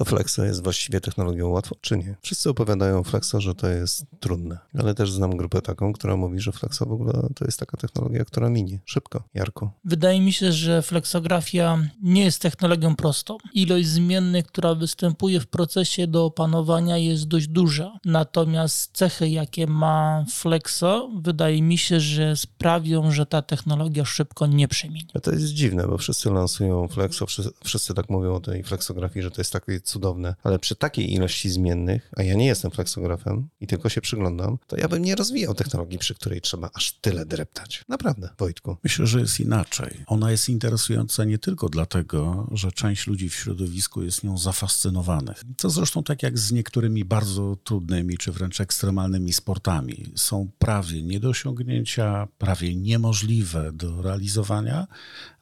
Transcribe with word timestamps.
To 0.00 0.04
Flexo 0.04 0.44
jest 0.44 0.64
właściwie 0.64 1.00
technologią 1.00 1.48
łatwą, 1.48 1.76
czy 1.80 1.98
nie? 1.98 2.16
Wszyscy 2.22 2.50
opowiadają 2.50 2.98
o 2.98 3.04
Flexo, 3.04 3.40
że 3.40 3.54
to 3.54 3.68
jest 3.68 4.06
trudne, 4.20 4.58
ale 4.78 4.94
też 4.94 5.12
znam 5.12 5.36
grupę 5.36 5.62
taką, 5.62 5.92
która 5.92 6.16
mówi, 6.16 6.40
że 6.40 6.52
Flexo 6.52 6.86
w 6.86 6.92
ogóle 6.92 7.12
to 7.34 7.44
jest 7.44 7.58
taka 7.58 7.76
technologia, 7.76 8.24
która 8.24 8.50
minie 8.50 8.78
szybko. 8.84 9.22
Jarko. 9.34 9.72
Wydaje 9.84 10.20
mi 10.20 10.32
się, 10.32 10.52
że 10.52 10.82
flexografia 10.82 11.78
nie 12.02 12.24
jest 12.24 12.42
technologią 12.42 12.96
prostą. 12.96 13.36
Ilość 13.54 13.88
zmiennych, 13.88 14.46
która 14.46 14.74
występuje 14.74 15.40
w 15.40 15.46
procesie 15.46 16.06
do 16.06 16.24
opanowania 16.24 16.96
jest 16.98 17.28
dość 17.28 17.48
duża. 17.48 17.98
Natomiast 18.04 18.90
cechy, 18.92 19.28
jakie 19.28 19.66
ma 19.66 20.24
Flexo, 20.32 21.10
wydaje 21.22 21.62
mi 21.62 21.78
się, 21.78 22.00
że 22.00 22.36
sprawią, 22.36 23.10
że 23.12 23.26
ta 23.26 23.42
technologia 23.42 24.04
szybko 24.04 24.46
nie 24.46 24.68
przeminie. 24.68 25.10
To 25.22 25.30
jest 25.30 25.46
dziwne, 25.46 25.86
bo 25.86 25.98
wszyscy 25.98 26.30
lansują 26.30 26.88
Flexo, 26.88 27.26
wszyscy, 27.26 27.52
wszyscy 27.64 27.94
tak 27.94 28.10
mówią 28.10 28.34
o 28.34 28.40
tej 28.40 28.62
flexografii, 28.64 29.22
że 29.22 29.30
to 29.30 29.40
jest 29.40 29.52
takie 29.52 29.80
cudowne, 29.90 30.34
ale 30.42 30.58
przy 30.58 30.76
takiej 30.76 31.12
ilości 31.12 31.50
zmiennych, 31.50 32.10
a 32.16 32.22
ja 32.22 32.34
nie 32.34 32.46
jestem 32.46 32.70
flexografem 32.70 33.48
i 33.60 33.66
tylko 33.66 33.88
się 33.88 34.00
przyglądam, 34.00 34.58
to 34.66 34.76
ja 34.76 34.88
bym 34.88 35.02
nie 35.02 35.14
rozwijał 35.14 35.54
technologii, 35.54 35.98
przy 35.98 36.14
której 36.14 36.40
trzeba 36.40 36.70
aż 36.74 36.92
tyle 36.92 37.26
dreptać. 37.26 37.84
Naprawdę, 37.88 38.28
Wojtku. 38.38 38.76
Myślę, 38.84 39.06
że 39.06 39.20
jest 39.20 39.40
inaczej. 39.40 40.04
Ona 40.06 40.30
jest 40.30 40.48
interesująca 40.48 41.24
nie 41.24 41.38
tylko 41.38 41.68
dlatego, 41.68 42.48
że 42.52 42.72
część 42.72 43.06
ludzi 43.06 43.28
w 43.28 43.34
środowisku 43.34 44.02
jest 44.02 44.24
nią 44.24 44.38
zafascynowanych. 44.38 45.42
To 45.56 45.70
zresztą 45.70 46.02
tak 46.02 46.22
jak 46.22 46.38
z 46.38 46.52
niektórymi 46.52 47.04
bardzo 47.04 47.56
trudnymi 47.64 48.18
czy 48.18 48.32
wręcz 48.32 48.60
ekstremalnymi 48.60 49.32
sportami. 49.32 50.12
Są 50.16 50.50
prawie 50.58 51.02
nie 51.02 51.20
do 51.20 51.28
osiągnięcia, 51.28 52.28
prawie 52.38 52.74
niemożliwe 52.74 53.72
do 53.72 54.02
realizowania, 54.02 54.86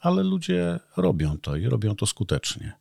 ale 0.00 0.22
ludzie 0.22 0.80
robią 0.96 1.38
to 1.38 1.56
i 1.56 1.66
robią 1.66 1.96
to 1.96 2.06
skutecznie. 2.06 2.72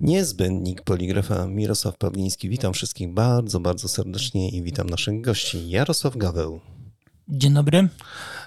Niezbędnik 0.00 0.82
poligrafa 0.82 1.46
Mirosław 1.46 1.98
Pawliński. 1.98 2.48
Witam 2.48 2.72
wszystkich 2.72 3.08
bardzo, 3.08 3.60
bardzo 3.60 3.88
serdecznie 3.88 4.48
i 4.48 4.62
witam 4.62 4.90
naszych 4.90 5.20
gości. 5.20 5.70
Jarosław 5.70 6.16
Gaweł. 6.16 6.60
Dzień 7.28 7.54
dobry. 7.54 7.88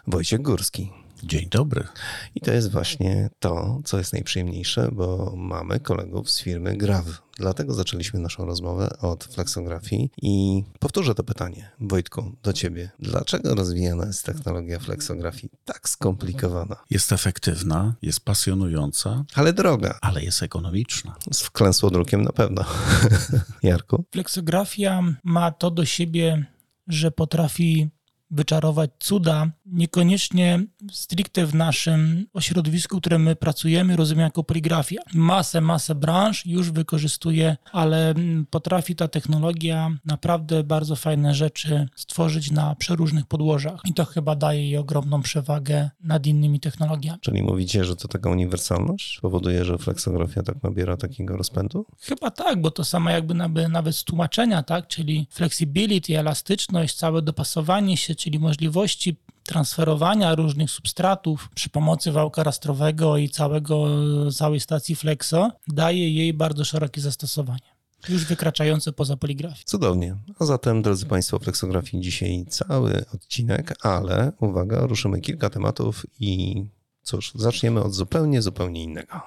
Wojciech 0.08 0.42
Górski. 0.42 1.03
Dzień 1.24 1.50
dobry. 1.50 1.88
I 2.36 2.42
to 2.42 2.52
jest 2.52 2.72
właśnie 2.72 3.30
to, 3.40 3.82
co 3.86 3.98
jest 3.98 4.14
najprzyjemniejsze, 4.14 4.90
bo 4.92 5.34
mamy 5.36 5.80
kolegów 5.80 6.32
z 6.32 6.42
firmy 6.42 6.78
Grav. 6.78 7.04
Dlatego 7.38 7.74
zaczęliśmy 7.74 8.20
naszą 8.20 8.46
rozmowę 8.46 8.90
od 9.02 9.24
flexografii 9.24 10.12
i 10.22 10.64
powtórzę 10.80 11.16
to 11.16 11.24
pytanie, 11.24 11.70
Wojtku, 11.80 12.36
do 12.44 12.54
ciebie. 12.54 12.90
Dlaczego 13.00 13.56
rozwijana 13.56 14.06
jest 14.06 14.26
technologia 14.26 14.80
flexografii 14.80 15.50
tak 15.66 15.90
skomplikowana? 15.90 16.76
Jest 16.90 17.12
efektywna, 17.12 17.96
jest 18.02 18.20
pasjonująca, 18.20 19.26
ale 19.36 19.54
droga. 19.54 19.98
Ale 20.02 20.24
jest 20.24 20.44
ekonomiczna. 20.44 21.16
Z 21.32 21.42
wklęsłodrukiem 21.42 22.22
na 22.22 22.32
pewno. 22.32 22.66
Jarku? 23.64 24.06
Flexografia 24.12 25.04
ma 25.24 25.52
to 25.52 25.72
do 25.72 25.86
siebie, 25.86 26.46
że 26.88 27.12
potrafi 27.12 27.90
wyczarować 28.34 28.92
cuda, 29.00 29.52
niekoniecznie 29.66 30.66
stricte 30.92 31.46
w 31.46 31.56
naszym 31.56 32.26
ośrodowisku, 32.34 32.98
w 32.98 33.00
którym 33.00 33.24
my 33.24 33.36
pracujemy, 33.36 33.96
rozumiem 33.96 34.24
jako 34.24 34.44
poligrafia. 34.44 35.02
Masę, 35.14 35.62
masę 35.62 35.96
branż 35.96 36.46
już 36.46 36.72
wykorzystuje, 36.72 37.58
ale 37.72 38.14
potrafi 38.50 38.96
ta 38.96 39.08
technologia 39.08 39.92
naprawdę 40.06 40.64
bardzo 40.64 40.96
fajne 40.96 41.36
rzeczy 41.36 41.88
stworzyć 41.96 42.52
na 42.52 42.76
przeróżnych 42.76 43.26
podłożach 43.26 43.82
i 43.86 43.94
to 43.94 44.06
chyba 44.06 44.36
daje 44.36 44.64
jej 44.64 44.78
ogromną 44.78 45.22
przewagę 45.22 45.90
nad 46.02 46.26
innymi 46.26 46.60
technologiami. 46.60 47.20
Czyli 47.22 47.44
mówicie, 47.44 47.86
że 47.86 47.96
to 47.96 48.08
taka 48.08 48.30
uniwersalność 48.30 49.20
powoduje, 49.20 49.66
że 49.66 49.78
flexografia 49.78 50.44
tak 50.44 50.64
nabiera 50.64 50.98
takiego 50.98 51.38
rozpędu? 51.38 51.86
Chyba 52.00 52.32
tak, 52.32 52.62
bo 52.62 52.72
to 52.72 52.84
samo 52.84 53.10
jakby 53.10 53.34
nawet 53.70 53.96
z 53.96 54.04
tłumaczenia, 54.04 54.64
tak, 54.64 54.88
czyli 54.88 55.28
flexibility, 55.32 56.20
elastyczność, 56.20 56.96
całe 56.96 57.22
dopasowanie 57.22 57.98
się, 57.98 58.16
czyli 58.16 58.40
możliwości 58.40 59.16
transferowania 59.44 60.36
różnych 60.36 60.72
substratów 60.72 61.50
przy 61.56 61.70
pomocy 61.70 62.12
wałka 62.12 62.44
rastrowego 62.44 63.18
i 63.18 63.30
całego, 63.30 63.88
całej 64.32 64.60
stacji 64.60 64.96
Flexo 64.96 65.52
daje 65.68 66.14
jej 66.14 66.34
bardzo 66.34 66.66
szerokie 66.66 67.02
zastosowanie. 67.02 67.74
Już 68.10 68.26
wykraczające 68.26 68.94
poza 68.94 69.18
poligrafię. 69.18 69.64
Cudownie. 69.66 70.18
A 70.40 70.46
zatem, 70.46 70.82
drodzy 70.82 71.06
Państwo, 71.06 71.40
flexografii 71.40 72.04
dzisiaj 72.04 72.46
cały 72.50 73.06
odcinek, 73.14 73.86
ale 73.86 74.32
uwaga, 74.40 74.88
ruszymy 74.88 75.22
kilka 75.22 75.50
tematów 75.50 76.06
i 76.20 76.64
cóż, 77.04 77.32
zaczniemy 77.36 77.84
od 77.84 77.94
zupełnie, 77.94 78.42
zupełnie 78.42 78.84
innego. 78.84 79.22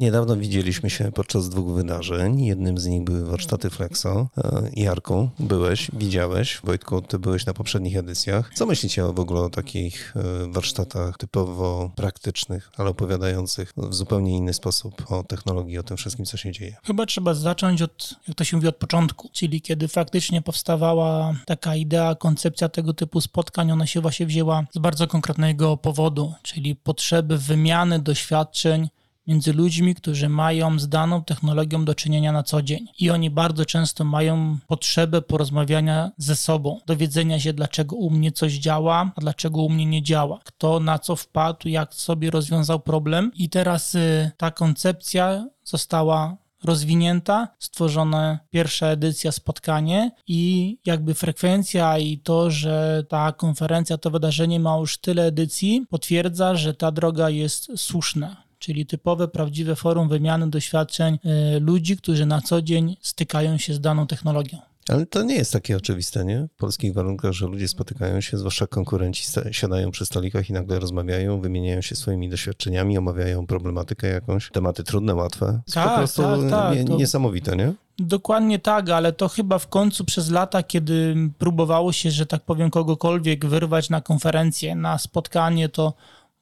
Niedawno 0.00 0.36
widzieliśmy 0.36 0.90
się 0.90 1.12
podczas 1.12 1.48
dwóch 1.48 1.74
wydarzeń. 1.74 2.44
Jednym 2.44 2.78
z 2.78 2.86
nich 2.86 3.04
były 3.04 3.24
warsztaty 3.24 3.70
Flexo. 3.70 4.28
E, 4.38 4.70
Jarku, 4.76 5.30
byłeś, 5.38 5.90
widziałeś. 5.92 6.60
Wojtku, 6.64 7.02
ty 7.02 7.18
byłeś 7.18 7.46
na 7.46 7.54
poprzednich 7.54 7.96
edycjach. 7.96 8.50
Co 8.54 8.66
myślicie 8.66 9.02
w 9.02 9.20
ogóle 9.20 9.40
o 9.40 9.50
takich 9.50 10.14
e, 10.16 10.52
warsztatach 10.52 11.18
typowo 11.18 11.90
praktycznych, 11.96 12.70
ale 12.76 12.90
opowiadających 12.90 13.72
w 13.76 13.94
zupełnie 13.94 14.36
inny 14.36 14.54
sposób 14.54 15.10
o 15.12 15.22
technologii, 15.24 15.78
o 15.78 15.82
tym 15.82 15.96
wszystkim, 15.96 16.24
co 16.24 16.36
się 16.36 16.52
dzieje? 16.52 16.76
Chyba 16.84 17.06
trzeba 17.06 17.34
zacząć 17.34 17.82
od, 17.82 18.14
jak 18.28 18.36
to 18.36 18.44
się 18.44 18.56
mówi, 18.56 18.68
od 18.68 18.76
początku, 18.76 19.30
czyli 19.32 19.60
kiedy 19.60 19.88
faktycznie 19.88 20.42
powstawała 20.42 21.34
taka 21.46 21.76
idea, 21.76 22.14
koncepcja 22.14 22.68
tego 22.68 22.94
typu 22.94 23.20
spotkań, 23.20 23.72
ona 23.72 23.86
się 23.86 24.00
właśnie 24.00 24.26
wzięła 24.26 24.64
z 24.72 24.78
bardzo 24.78 25.06
konkretnego 25.06 25.76
powodu, 25.76 26.32
czyli 26.42 26.76
potrzeby 26.76 27.38
wymiany 27.38 27.98
doświadczeń 27.98 28.88
między 29.26 29.52
ludźmi, 29.52 29.94
którzy 29.94 30.28
mają 30.28 30.78
z 30.78 30.88
daną 30.88 31.24
technologią 31.24 31.84
do 31.84 31.94
czynienia 31.94 32.32
na 32.32 32.42
co 32.42 32.62
dzień. 32.62 32.86
I 32.98 33.10
oni 33.10 33.30
bardzo 33.30 33.64
często 33.64 34.04
mają 34.04 34.58
potrzebę 34.66 35.22
porozmawiania 35.22 36.10
ze 36.18 36.36
sobą, 36.36 36.80
dowiedzenia 36.86 37.40
się, 37.40 37.52
dlaczego 37.52 37.96
u 37.96 38.10
mnie 38.10 38.32
coś 38.32 38.52
działa, 38.52 39.12
a 39.16 39.20
dlaczego 39.20 39.62
u 39.62 39.70
mnie 39.70 39.86
nie 39.86 40.02
działa. 40.02 40.38
Kto 40.44 40.80
na 40.80 40.98
co 40.98 41.16
wpadł, 41.16 41.68
jak 41.68 41.94
sobie 41.94 42.30
rozwiązał 42.30 42.80
problem. 42.80 43.30
I 43.34 43.48
teraz 43.48 43.94
y, 43.94 44.30
ta 44.36 44.50
koncepcja 44.50 45.46
została 45.64 46.36
rozwinięta, 46.64 47.48
stworzona 47.58 48.38
pierwsza 48.50 48.86
edycja, 48.86 49.32
spotkanie 49.32 50.10
i 50.26 50.78
jakby 50.84 51.14
frekwencja 51.14 51.98
i 51.98 52.18
to, 52.18 52.50
że 52.50 53.04
ta 53.08 53.32
konferencja, 53.32 53.98
to 53.98 54.10
wydarzenie 54.10 54.60
ma 54.60 54.76
już 54.76 54.98
tyle 54.98 55.26
edycji, 55.26 55.86
potwierdza, 55.90 56.54
że 56.54 56.74
ta 56.74 56.90
droga 56.92 57.30
jest 57.30 57.70
słuszna 57.76 58.42
czyli 58.62 58.86
typowe, 58.86 59.28
prawdziwe 59.28 59.76
forum 59.76 60.08
wymiany 60.08 60.50
doświadczeń 60.50 61.18
e, 61.24 61.60
ludzi, 61.60 61.96
którzy 61.96 62.26
na 62.26 62.40
co 62.40 62.62
dzień 62.62 62.96
stykają 63.00 63.58
się 63.58 63.74
z 63.74 63.80
daną 63.80 64.06
technologią. 64.06 64.58
Ale 64.88 65.06
to 65.06 65.22
nie 65.22 65.34
jest 65.34 65.52
takie 65.52 65.76
oczywiste, 65.76 66.24
nie? 66.24 66.48
W 66.54 66.56
polskich 66.56 66.94
warunkach, 66.94 67.32
że 67.32 67.46
ludzie 67.46 67.68
spotykają 67.68 68.20
się, 68.20 68.38
zwłaszcza 68.38 68.66
konkurenci 68.66 69.24
siadają 69.50 69.90
przy 69.90 70.06
stolikach 70.06 70.50
i 70.50 70.52
nagle 70.52 70.78
rozmawiają, 70.78 71.40
wymieniają 71.40 71.80
się 71.80 71.96
swoimi 71.96 72.28
doświadczeniami, 72.28 72.98
omawiają 72.98 73.46
problematykę 73.46 74.08
jakąś, 74.08 74.50
tematy 74.50 74.84
trudne, 74.84 75.14
łatwe. 75.14 75.60
Tak, 75.74 75.88
po 75.88 75.96
prostu 75.96 76.22
tak, 76.22 76.50
tak, 76.50 76.76
nie, 76.76 76.96
niesamowite, 76.96 77.56
nie? 77.56 77.72
Dokładnie 77.98 78.58
tak, 78.58 78.90
ale 78.90 79.12
to 79.12 79.28
chyba 79.28 79.58
w 79.58 79.68
końcu 79.68 80.04
przez 80.04 80.30
lata, 80.30 80.62
kiedy 80.62 81.16
próbowało 81.38 81.92
się, 81.92 82.10
że 82.10 82.26
tak 82.26 82.42
powiem, 82.42 82.70
kogokolwiek 82.70 83.46
wyrwać 83.46 83.90
na 83.90 84.00
konferencję, 84.00 84.74
na 84.74 84.98
spotkanie, 84.98 85.68
to 85.68 85.94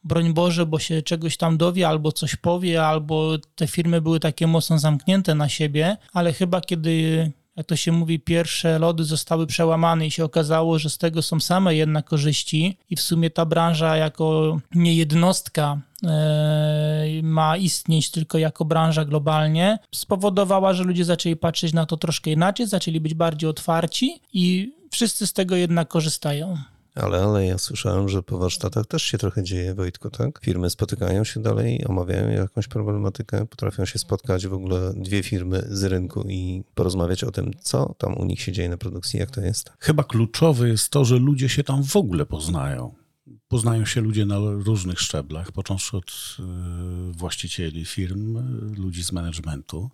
broń 0.05 0.35
Boże, 0.35 0.67
bo 0.67 0.79
się 0.79 1.03
czegoś 1.03 1.37
tam 1.37 1.57
dowie, 1.57 1.89
albo 1.89 2.13
coś 2.13 2.37
powie, 2.37 2.85
albo 2.87 3.39
te 3.55 3.67
firmy 3.67 4.01
były 4.01 4.21
takie 4.21 4.47
mocno 4.47 4.79
zamknięte 4.79 5.35
na 5.35 5.49
siebie, 5.49 5.97
ale 6.13 6.33
chyba 6.33 6.61
kiedy 6.61 7.33
jak 7.57 7.67
to 7.67 7.77
się 7.77 7.93
mówi, 7.93 8.21
pierwsze 8.21 8.79
lody 8.79 9.05
zostały 9.05 9.47
przełamane 9.47 10.07
i 10.07 10.11
się 10.11 10.25
okazało, 10.25 10.79
że 10.79 10.91
z 10.91 10.99
tego 10.99 11.23
są 11.23 11.41
same 11.41 11.75
jednak 11.75 12.05
korzyści 12.05 12.79
i 12.91 12.97
w 12.97 13.01
sumie 13.01 13.31
ta 13.31 13.47
branża 13.47 13.97
jako 13.97 14.59
nie 14.75 14.95
jednostka 14.95 15.81
e, 16.05 17.07
ma 17.23 17.57
istnieć 17.57 18.11
tylko 18.11 18.39
jako 18.39 18.65
branża 18.65 19.05
globalnie, 19.05 19.79
spowodowała, 19.95 20.75
że 20.75 20.85
ludzie 20.85 21.05
zaczęli 21.05 21.37
patrzeć 21.37 21.73
na 21.73 21.87
to 21.87 21.97
troszkę 21.97 22.31
inaczej, 22.31 22.67
zaczęli 22.67 23.01
być 23.01 23.15
bardziej 23.15 23.51
otwarci 23.51 24.21
i 24.33 24.73
wszyscy 24.91 25.27
z 25.27 25.33
tego 25.33 25.57
jednak 25.57 25.89
korzystają. 25.89 26.59
Ale, 26.95 27.23
ale 27.23 27.47
ja 27.47 27.59
słyszałem, 27.59 28.09
że 28.09 28.23
po 28.23 28.39
warsztatach 28.39 28.87
też 28.87 29.03
się 29.03 29.19
trochę 29.19 29.43
dzieje, 29.43 29.75
Wojtku, 29.75 30.11
tak? 30.11 30.41
Firmy 30.43 30.71
spotykają 30.71 31.25
się 31.25 31.43
dalej, 31.43 31.85
omawiają 31.87 32.29
jakąś 32.29 32.69
problematykę, 32.69 33.47
potrafią 33.47 33.85
się 33.85 33.99
spotkać 33.99 34.47
w 34.47 34.53
ogóle 34.53 34.93
dwie 34.97 35.23
firmy 35.23 35.67
z 35.69 35.85
rynku 35.85 36.25
i 36.29 36.65
porozmawiać 36.75 37.25
o 37.25 37.31
tym, 37.31 37.51
co 37.61 37.95
tam 37.99 38.17
u 38.17 38.25
nich 38.25 38.43
się 38.43 38.53
dzieje 38.53 38.69
na 38.69 38.77
produkcji, 38.77 39.19
jak 39.19 39.31
to 39.31 39.41
jest. 39.41 39.73
Chyba 39.79 40.05
kluczowe 40.05 40.69
jest 40.69 40.91
to, 40.91 41.05
że 41.05 41.19
ludzie 41.19 41.49
się 41.49 41.65
tam 41.65 41.85
w 41.85 41.97
ogóle 41.97 42.27
poznają 42.27 43.01
poznają 43.51 43.85
się 43.85 44.01
ludzie 44.01 44.27
na 44.27 44.37
różnych 44.41 45.01
szczeblach, 45.01 45.53
począwszy 45.53 45.97
od 45.97 46.37
e, 46.39 46.43
właścicieli 47.13 47.85
firm, 47.85 48.39
ludzi 48.77 49.05
z 49.05 49.13
managementu, 49.13 49.91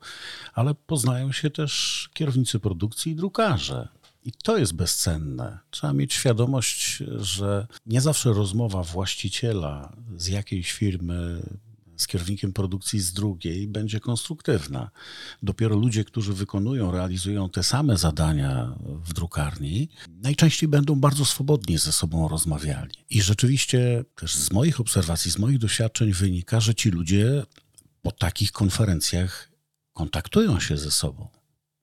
ale 0.54 0.74
poznają 0.74 1.32
się 1.32 1.50
też 1.50 2.08
kierownicy 2.14 2.60
produkcji 2.60 3.12
i 3.12 3.16
drukarze. 3.16 3.88
I 4.26 4.32
to 4.32 4.58
jest 4.58 4.72
bezcenne. 4.72 5.58
Trzeba 5.70 5.92
mieć 5.92 6.14
świadomość, 6.14 7.02
że 7.16 7.66
nie 7.86 8.00
zawsze 8.00 8.32
rozmowa 8.32 8.82
właściciela 8.82 9.96
z 10.16 10.28
jakiejś 10.28 10.72
firmy 10.72 11.42
z 11.96 12.06
kierownikiem 12.06 12.52
produkcji 12.52 13.00
z 13.00 13.12
drugiej 13.12 13.68
będzie 13.68 14.00
konstruktywna. 14.00 14.90
Dopiero 15.42 15.76
ludzie, 15.76 16.04
którzy 16.04 16.32
wykonują, 16.32 16.90
realizują 16.90 17.50
te 17.50 17.62
same 17.62 17.96
zadania 17.96 18.76
w 19.04 19.12
drukarni, 19.12 19.88
najczęściej 20.08 20.68
będą 20.68 21.00
bardzo 21.00 21.24
swobodnie 21.24 21.78
ze 21.78 21.92
sobą 21.92 22.28
rozmawiali. 22.28 22.94
I 23.10 23.22
rzeczywiście 23.22 24.04
też 24.14 24.34
z 24.34 24.52
moich 24.52 24.80
obserwacji, 24.80 25.30
z 25.30 25.38
moich 25.38 25.58
doświadczeń 25.58 26.12
wynika, 26.12 26.60
że 26.60 26.74
ci 26.74 26.90
ludzie 26.90 27.42
po 28.02 28.12
takich 28.12 28.52
konferencjach 28.52 29.50
kontaktują 29.92 30.60
się 30.60 30.76
ze 30.76 30.90
sobą. 30.90 31.28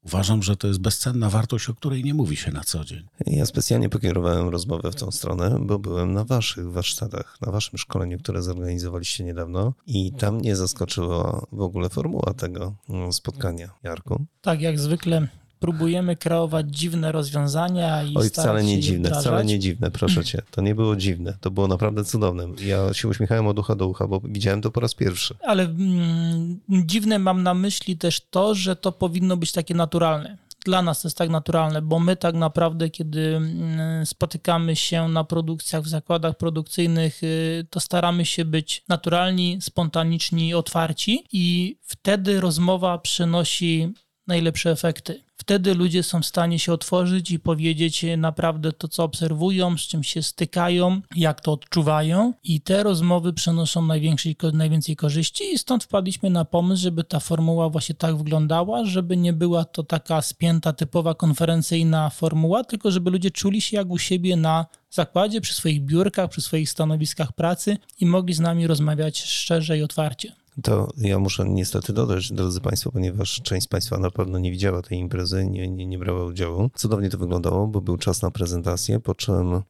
Uważam, 0.06 0.44
że 0.44 0.58
to 0.58 0.68
jest 0.68 0.80
bezcenna 0.80 1.30
wartość, 1.30 1.70
o 1.70 1.74
której 1.74 2.04
nie 2.04 2.14
mówi 2.14 2.36
się 2.36 2.52
na 2.52 2.62
co 2.64 2.86
dzień. 2.86 3.04
Ja 3.26 3.46
specjalnie 3.46 3.90
pokierowałem 3.90 4.50
rozmowę 4.50 4.92
w 4.92 4.96
tą 4.96 5.12
stronę, 5.12 5.58
bo 5.62 5.80
byłem 5.80 6.14
na 6.14 6.24
waszych 6.24 6.72
warsztatach, 6.72 7.38
na 7.42 7.52
waszym 7.52 7.80
szkoleniu, 7.80 8.20
które 8.20 8.42
zorganizowaliście 8.42 9.24
niedawno 9.24 9.74
i 9.88 10.12
tam 10.12 10.36
mnie 10.36 10.56
zaskoczyła 10.56 11.46
w 11.52 11.62
ogóle 11.62 11.90
formuła 11.90 12.34
tego 12.38 12.76
mm, 12.90 13.14
spotkania. 13.14 13.70
Jarku? 13.84 14.26
Tak, 14.42 14.62
jak 14.62 14.80
zwykle 14.80 15.28
próbujemy 15.64 16.16
kreować 16.16 16.66
dziwne 16.70 17.12
rozwiązania 17.12 18.04
i 18.04 18.16
Oj, 18.18 18.30
wcale 18.30 18.64
nie 18.64 18.80
dziwne, 18.80 19.00
wdrażać. 19.10 19.24
wcale 19.24 19.46
nie 19.46 19.60
dziwne, 19.60 19.92
proszę 19.92 20.24
cię. 20.24 20.42
To 20.52 20.62
nie 20.62 20.76
było 20.76 20.96
dziwne, 20.96 21.38
to 21.42 21.52
było 21.52 21.68
naprawdę 21.68 22.06
cudowne. 22.06 22.48
Ja 22.62 22.94
się 22.94 23.08
uśmiechałem 23.08 23.48
od 23.48 23.60
ucha 23.60 23.76
do 23.76 23.88
ucha, 23.88 24.08
bo 24.08 24.20
widziałem 24.24 24.62
to 24.62 24.72
po 24.72 24.80
raz 24.80 24.94
pierwszy. 24.94 25.36
Ale 25.42 25.64
mm, 25.64 26.60
dziwne 26.70 27.20
mam 27.20 27.44
na 27.44 27.54
myśli 27.54 27.98
też 27.98 28.22
to, 28.30 28.56
że 28.56 28.76
to 28.76 28.92
powinno 28.92 29.38
być 29.38 29.52
takie 29.52 29.74
naturalne. 29.76 30.38
Dla 30.66 30.82
nas 30.82 31.02
to 31.02 31.08
jest 31.08 31.18
tak 31.18 31.30
naturalne, 31.30 31.82
bo 31.82 32.00
my 32.00 32.16
tak 32.16 32.36
naprawdę, 32.36 32.90
kiedy 32.90 33.36
mm, 33.36 34.06
spotykamy 34.06 34.76
się 34.76 35.08
na 35.08 35.24
produkcjach, 35.24 35.84
w 35.84 35.88
zakładach 35.88 36.38
produkcyjnych, 36.38 37.24
y, 37.24 37.66
to 37.70 37.80
staramy 37.80 38.26
się 38.26 38.46
być 38.46 38.84
naturalni, 38.90 39.58
spontaniczni, 39.62 40.54
otwarci 40.54 41.24
i 41.32 41.78
wtedy 41.82 42.42
rozmowa 42.42 42.98
przynosi 42.98 43.94
najlepsze 44.28 44.72
efekty. 44.72 45.24
Wtedy 45.44 45.74
ludzie 45.74 46.04
są 46.04 46.22
w 46.22 46.26
stanie 46.26 46.60
się 46.60 46.74
otworzyć 46.74 47.32
i 47.32 47.40
powiedzieć 47.40 48.06
naprawdę 48.18 48.72
to, 48.72 48.88
co 48.88 49.04
obserwują, 49.04 49.78
z 49.78 49.82
czym 49.82 50.04
się 50.04 50.24
stykają, 50.24 51.02
jak 51.16 51.42
to 51.42 51.52
odczuwają, 51.52 52.34
i 52.44 52.62
te 52.62 52.84
rozmowy 52.84 53.34
przynoszą 53.34 53.82
największej, 53.82 54.36
najwięcej 54.54 54.96
korzyści. 54.96 55.44
I 55.54 55.58
stąd 55.58 55.84
wpadliśmy 55.84 56.30
na 56.30 56.46
pomysł, 56.46 56.84
żeby 56.84 57.04
ta 57.04 57.20
formuła 57.20 57.70
właśnie 57.70 57.96
tak 57.96 58.18
wyglądała, 58.18 58.86
żeby 58.86 59.18
nie 59.18 59.34
była 59.34 59.66
to 59.66 59.84
taka 59.84 60.22
spięta, 60.22 60.74
typowa 60.74 61.16
konferencyjna 61.16 62.10
formuła, 62.10 62.64
tylko 62.64 62.92
żeby 62.92 63.12
ludzie 63.12 63.32
czuli 63.32 63.62
się 63.62 63.78
jak 63.78 63.90
u 63.90 63.98
siebie 63.98 64.36
na 64.36 64.66
zakładzie, 64.92 65.42
przy 65.42 65.54
swoich 65.54 65.82
biurkach, 65.82 66.30
przy 66.30 66.42
swoich 66.42 66.70
stanowiskach 66.70 67.32
pracy 67.32 67.78
i 68.00 68.06
mogli 68.06 68.34
z 68.34 68.40
nami 68.40 68.68
rozmawiać 68.68 69.22
szczerze 69.22 69.78
i 69.78 69.84
otwarcie. 69.84 70.43
To 70.64 70.90
ja 70.98 71.20
muszę 71.20 71.46
niestety 71.50 71.94
dodać, 71.94 72.32
drodzy 72.32 72.62
Państwo, 72.62 72.92
ponieważ 72.92 73.42
część 73.42 73.66
z 73.66 73.68
Państwa 73.68 73.98
na 73.98 74.12
pewno 74.12 74.40
nie 74.40 74.52
widziała 74.52 74.82
tej 74.82 74.98
imprezy, 74.98 75.46
nie, 75.46 75.68
nie, 75.68 75.86
nie 75.86 75.98
brała 75.98 76.26
udziału. 76.26 76.70
Cudownie 76.76 77.10
to 77.10 77.18
wyglądało, 77.18 77.68
bo 77.68 77.82
był 77.82 77.98
czas 77.98 78.22
na 78.22 78.32
prezentację, 78.32 79.00
po 79.00 79.16
czym 79.16 79.62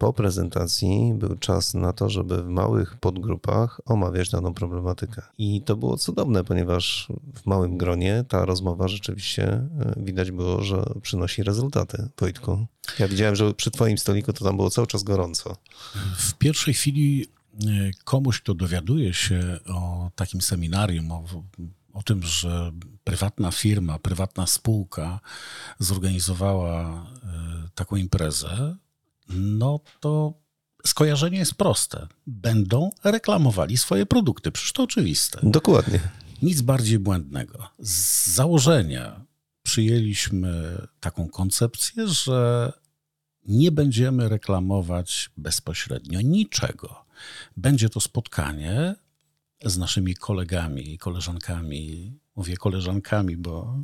po 0.00 0.12
prezentacji 0.12 1.12
był 1.14 1.36
czas 1.36 1.74
na 1.74 1.92
to, 1.92 2.10
żeby 2.10 2.42
w 2.42 2.48
małych 2.48 2.96
podgrupach 2.96 3.80
omawiać 3.86 4.30
daną 4.30 4.54
problematykę. 4.54 5.22
I 5.38 5.62
to 5.62 5.76
było 5.76 5.96
cudowne, 5.96 6.44
ponieważ 6.44 7.08
w 7.34 7.46
małym 7.46 7.78
gronie 7.78 8.24
ta 8.28 8.44
rozmowa 8.44 8.88
rzeczywiście 8.88 9.44
e, 9.44 9.68
widać 9.96 10.30
było, 10.30 10.62
że 10.62 10.84
przynosi 11.02 11.42
rezultaty. 11.42 12.08
Wojtku, 12.18 12.66
ja 12.98 13.08
widziałem, 13.08 13.36
że 13.36 13.54
przy 13.54 13.70
Twoim 13.70 13.98
stoliku 13.98 14.32
to 14.32 14.44
tam 14.44 14.56
było 14.56 14.70
cały 14.70 14.86
czas 14.86 15.02
gorąco. 15.02 15.56
W 16.16 16.34
pierwszej 16.34 16.74
chwili 16.74 17.26
komuś, 18.04 18.40
kto 18.40 18.54
dowiaduje 18.54 19.14
się 19.14 19.58
o 19.66 20.10
takim 20.14 20.40
seminarium, 20.40 21.12
o, 21.12 21.24
o 21.92 22.02
tym, 22.02 22.22
że 22.22 22.72
prywatna 23.04 23.50
firma, 23.50 23.98
prywatna 23.98 24.46
spółka 24.46 25.20
zorganizowała 25.78 26.82
e, 26.82 27.68
taką 27.74 27.96
imprezę, 27.96 28.76
no 29.28 29.80
to 30.00 30.34
skojarzenie 30.86 31.38
jest 31.38 31.54
proste. 31.54 32.06
Będą 32.26 32.90
reklamowali 33.04 33.76
swoje 33.76 34.06
produkty. 34.06 34.52
Przecież 34.52 34.72
to 34.72 34.82
oczywiste. 34.82 35.40
Dokładnie. 35.42 36.00
Nic 36.42 36.60
bardziej 36.60 36.98
błędnego. 36.98 37.68
Z 37.78 38.26
założenia 38.34 39.24
przyjęliśmy 39.62 40.78
taką 41.00 41.28
koncepcję, 41.28 42.08
że 42.08 42.72
nie 43.46 43.72
będziemy 43.72 44.28
reklamować 44.28 45.30
bezpośrednio 45.36 46.20
niczego. 46.20 47.04
Będzie 47.56 47.88
to 47.90 48.00
spotkanie 48.00 48.94
z 49.64 49.78
naszymi 49.78 50.14
kolegami 50.14 50.94
i 50.94 50.98
koleżankami. 50.98 52.12
Mówię 52.36 52.56
koleżankami, 52.56 53.36
bo 53.36 53.78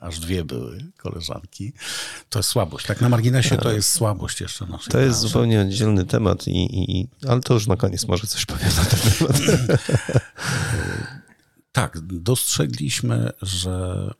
aż 0.00 0.18
dwie 0.18 0.44
były 0.44 0.84
koleżanki. 0.96 1.72
To 2.28 2.38
jest 2.38 2.48
słabość. 2.48 2.86
Tak 2.86 3.00
na 3.00 3.08
marginesie 3.08 3.56
to 3.56 3.72
jest 3.72 3.92
słabość 3.92 4.40
jeszcze 4.40 4.66
naszej 4.66 4.92
To 4.92 4.98
jest 4.98 5.12
branży. 5.18 5.28
zupełnie 5.28 5.60
oddzielny 5.60 6.04
temat, 6.04 6.48
i, 6.48 6.50
i, 6.50 7.00
i, 7.00 7.08
ale 7.28 7.40
to 7.40 7.54
już 7.54 7.66
na 7.66 7.76
koniec 7.76 8.08
może 8.08 8.26
coś 8.26 8.46
powiem 8.46 8.68
na 8.76 8.84
ten 8.84 9.00
temat. 9.12 9.40
Tak, 11.72 12.00
dostrzegliśmy, 12.00 13.30
że 13.42 14.10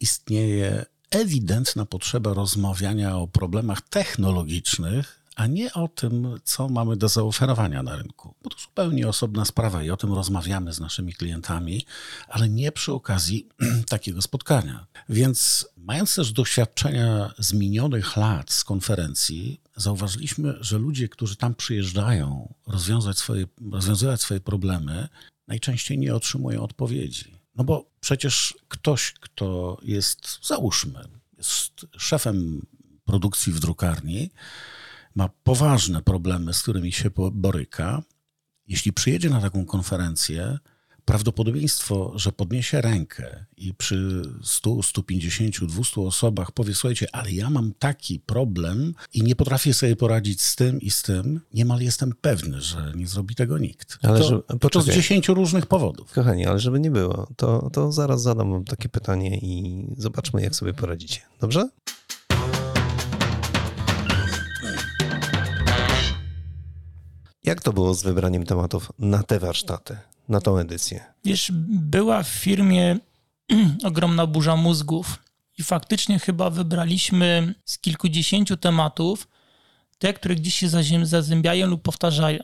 istnieje 0.00 0.84
ewidentna 1.10 1.86
potrzeba 1.86 2.34
rozmawiania 2.34 3.16
o 3.16 3.28
problemach 3.28 3.80
technologicznych, 3.80 5.20
a 5.36 5.46
nie 5.46 5.72
o 5.72 5.88
tym, 5.88 6.40
co 6.44 6.68
mamy 6.68 6.96
do 6.96 7.08
zaoferowania 7.08 7.82
na 7.82 7.96
rynku. 7.96 8.34
Bo 8.42 8.50
to 8.50 8.58
zupełnie 8.58 9.08
osobna 9.08 9.44
sprawa 9.44 9.82
i 9.82 9.90
o 9.90 9.96
tym 9.96 10.12
rozmawiamy 10.12 10.72
z 10.72 10.80
naszymi 10.80 11.14
klientami, 11.14 11.86
ale 12.28 12.48
nie 12.48 12.72
przy 12.72 12.92
okazji 12.92 13.48
takiego 13.88 14.22
spotkania. 14.22 14.86
Więc 15.08 15.68
mając 15.76 16.14
też 16.14 16.32
doświadczenia 16.32 17.34
z 17.38 17.52
minionych 17.52 18.16
lat 18.16 18.52
z 18.52 18.64
konferencji, 18.64 19.60
zauważyliśmy, 19.76 20.54
że 20.60 20.78
ludzie, 20.78 21.08
którzy 21.08 21.36
tam 21.36 21.54
przyjeżdżają 21.54 22.54
rozwiązać 22.66 23.18
swoje, 23.18 23.46
rozwiązywać 23.72 24.20
swoje 24.20 24.40
problemy, 24.40 25.08
najczęściej 25.48 25.98
nie 25.98 26.14
otrzymują 26.14 26.62
odpowiedzi. 26.62 27.38
No 27.56 27.64
bo 27.64 27.90
przecież 28.00 28.54
ktoś, 28.68 29.12
kto 29.12 29.78
jest, 29.82 30.46
załóżmy, 30.46 31.08
jest 31.38 31.86
szefem 31.96 32.66
produkcji 33.04 33.52
w 33.52 33.60
drukarni, 33.60 34.30
ma 35.16 35.28
poważne 35.44 36.02
problemy, 36.02 36.54
z 36.54 36.62
którymi 36.62 36.92
się 36.92 37.10
boryka. 37.32 38.02
Jeśli 38.68 38.92
przyjedzie 38.92 39.30
na 39.30 39.40
taką 39.40 39.66
konferencję, 39.66 40.58
prawdopodobieństwo, 41.04 42.12
że 42.16 42.32
podniesie 42.32 42.80
rękę 42.80 43.44
i 43.56 43.74
przy 43.74 44.22
100, 44.42 44.82
150, 44.82 45.64
200 45.64 46.00
osobach 46.00 46.52
powie: 46.52 46.74
Słuchajcie, 46.74 47.06
ale 47.12 47.32
ja 47.32 47.50
mam 47.50 47.72
taki 47.78 48.20
problem 48.20 48.94
i 49.14 49.22
nie 49.22 49.36
potrafię 49.36 49.74
sobie 49.74 49.96
poradzić 49.96 50.42
z 50.42 50.56
tym 50.56 50.80
i 50.80 50.90
z 50.90 51.02
tym, 51.02 51.40
niemal 51.54 51.80
jestem 51.80 52.12
pewny, 52.20 52.60
że 52.60 52.92
nie 52.96 53.06
zrobi 53.06 53.34
tego 53.34 53.58
nikt. 53.58 53.98
Ale 54.02 54.18
to, 54.20 54.28
że- 54.28 54.42
to 54.42 54.56
z 54.56 54.58
poczekaj. 54.58 54.94
10 54.94 55.28
różnych 55.28 55.66
powodów. 55.66 56.12
Kochani, 56.12 56.46
ale 56.46 56.60
żeby 56.60 56.80
nie 56.80 56.90
było, 56.90 57.28
to, 57.36 57.70
to 57.72 57.92
zaraz 57.92 58.22
zadam 58.22 58.50
wam 58.52 58.64
takie 58.64 58.88
pytanie 58.88 59.38
i 59.38 59.84
zobaczmy, 59.98 60.42
jak 60.42 60.54
sobie 60.54 60.74
poradzicie. 60.74 61.20
Dobrze? 61.40 61.68
Jak 67.46 67.62
to 67.62 67.72
było 67.72 67.94
z 67.94 68.02
wybraniem 68.02 68.46
tematów 68.46 68.92
na 68.98 69.22
te 69.22 69.38
warsztaty, 69.38 69.98
na 70.28 70.40
tą 70.40 70.58
edycję? 70.58 71.04
Wiesz, 71.24 71.52
była 71.68 72.22
w 72.22 72.28
firmie 72.28 72.98
ogromna 73.84 74.26
burza 74.26 74.56
mózgów 74.56 75.18
i 75.58 75.62
faktycznie 75.62 76.18
chyba 76.18 76.50
wybraliśmy 76.50 77.54
z 77.64 77.78
kilkudziesięciu 77.78 78.56
tematów 78.56 79.28
te, 79.98 80.12
które 80.12 80.34
gdzieś 80.34 80.54
się 80.54 80.68
zazębiają 81.02 81.66
lub 81.66 81.82
powtarzają. 81.82 82.42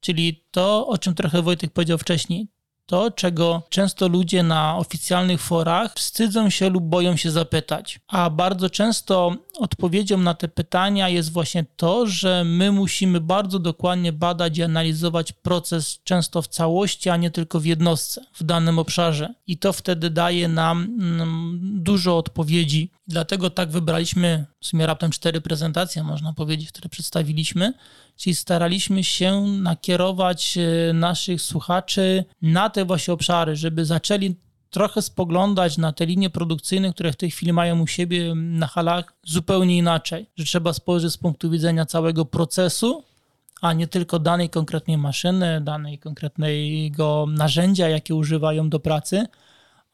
Czyli 0.00 0.44
to, 0.50 0.86
o 0.86 0.98
czym 0.98 1.14
trochę 1.14 1.42
Wojtek 1.42 1.72
powiedział 1.72 1.98
wcześniej, 1.98 2.48
to, 2.90 3.10
czego 3.10 3.62
często 3.68 4.08
ludzie 4.08 4.42
na 4.42 4.76
oficjalnych 4.76 5.40
forach 5.40 5.94
wstydzą 5.94 6.50
się 6.50 6.70
lub 6.70 6.84
boją 6.84 7.16
się 7.16 7.30
zapytać. 7.30 8.00
A 8.08 8.30
bardzo 8.30 8.70
często 8.70 9.36
odpowiedzią 9.58 10.18
na 10.18 10.34
te 10.34 10.48
pytania 10.48 11.08
jest 11.08 11.32
właśnie 11.32 11.64
to, 11.76 12.06
że 12.06 12.44
my 12.44 12.72
musimy 12.72 13.20
bardzo 13.20 13.58
dokładnie 13.58 14.12
badać 14.12 14.58
i 14.58 14.62
analizować 14.62 15.32
proces 15.32 15.98
często 16.04 16.42
w 16.42 16.48
całości, 16.48 17.10
a 17.10 17.16
nie 17.16 17.30
tylko 17.30 17.60
w 17.60 17.64
jednostce, 17.64 18.24
w 18.32 18.44
danym 18.44 18.78
obszarze. 18.78 19.34
I 19.46 19.58
to 19.58 19.72
wtedy 19.72 20.10
daje 20.10 20.48
nam 20.48 20.82
mm, 20.82 21.60
dużo 21.62 22.18
odpowiedzi. 22.18 22.90
Dlatego 23.06 23.50
tak 23.50 23.70
wybraliśmy 23.70 24.46
w 24.60 24.66
sumie 24.66 24.86
raptem 24.86 25.10
cztery 25.10 25.40
prezentacje, 25.40 26.02
można 26.02 26.32
powiedzieć, 26.32 26.68
które 26.68 26.88
przedstawiliśmy. 26.88 27.72
Czyli 28.20 28.34
staraliśmy 28.34 29.04
się 29.04 29.40
nakierować 29.42 30.58
e, 30.58 30.92
naszych 30.92 31.42
słuchaczy 31.42 32.24
na 32.42 32.70
te 32.70 32.84
właśnie 32.84 33.14
obszary, 33.14 33.56
żeby 33.56 33.84
zaczęli 33.84 34.36
trochę 34.70 35.02
spoglądać 35.02 35.78
na 35.78 35.92
te 35.92 36.06
linie 36.06 36.30
produkcyjne, 36.30 36.92
które 36.92 37.12
w 37.12 37.16
tej 37.16 37.30
chwili 37.30 37.52
mają 37.52 37.80
u 37.80 37.86
siebie 37.86 38.34
na 38.34 38.66
halach 38.66 39.12
zupełnie 39.24 39.78
inaczej. 39.78 40.26
Że 40.36 40.44
trzeba 40.44 40.72
spojrzeć 40.72 41.12
z 41.12 41.16
punktu 41.16 41.50
widzenia 41.50 41.86
całego 41.86 42.24
procesu, 42.24 43.04
a 43.60 43.72
nie 43.72 43.86
tylko 43.86 44.18
danej 44.18 44.50
konkretnej 44.50 44.98
maszyny, 44.98 45.60
danej 45.60 45.98
konkretnego 45.98 47.26
narzędzia, 47.28 47.88
jakie 47.88 48.14
używają 48.14 48.68
do 48.68 48.80
pracy, 48.80 49.26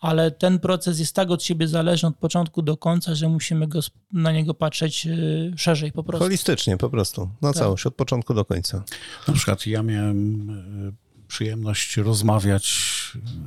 ale 0.01 0.31
ten 0.31 0.59
proces 0.59 0.99
jest 0.99 1.15
tak 1.15 1.31
od 1.31 1.43
siebie 1.43 1.69
zależny 1.69 2.09
od 2.09 2.17
początku 2.17 2.63
do 2.63 2.77
końca, 2.77 3.15
że 3.15 3.29
musimy 3.29 3.69
go, 3.69 3.81
na 4.13 4.33
niego 4.33 4.55
patrzeć 4.55 5.07
y, 5.07 5.53
szerzej 5.57 5.93
po 5.93 6.05
prostu. 6.05 6.25
Holistycznie 6.25 6.77
po 6.77 6.91
prostu, 6.91 7.31
na 7.43 7.53
tak. 7.53 7.63
całość, 7.63 7.87
od 7.87 7.95
początku 7.95 8.35
do 8.35 8.45
końca. 8.45 8.85
Na 9.29 9.35
przykład 9.35 9.67
ja 9.67 9.83
miałem 9.83 10.51
y, 10.89 10.93
przyjemność 11.29 11.97
rozmawiać 11.97 12.87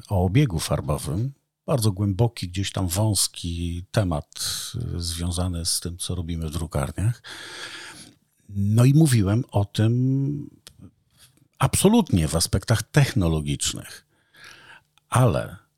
o 0.10 0.26
obiegu 0.26 0.60
farbowym. 0.60 1.34
Bardzo 1.66 1.92
głęboki, 1.92 2.50
gdzieś 2.50 2.72
tam 2.72 2.88
wąski 2.88 3.86
temat 3.92 4.26
y, 4.96 5.02
związany 5.02 5.66
z 5.66 5.80
tym, 5.80 5.98
co 5.98 6.16
robimy 6.16 6.50
w 6.50 6.52
drukarniach. 6.52 7.24
No 8.50 8.86
i 8.86 8.94
mówiłem 8.94 9.44
o 9.52 9.66
tym 9.66 10.50
absolutnie 11.60 12.28
w 12.28 12.36
aspektach 12.36 12.84
technologicznych, 12.84 14.06
ale 15.10 15.69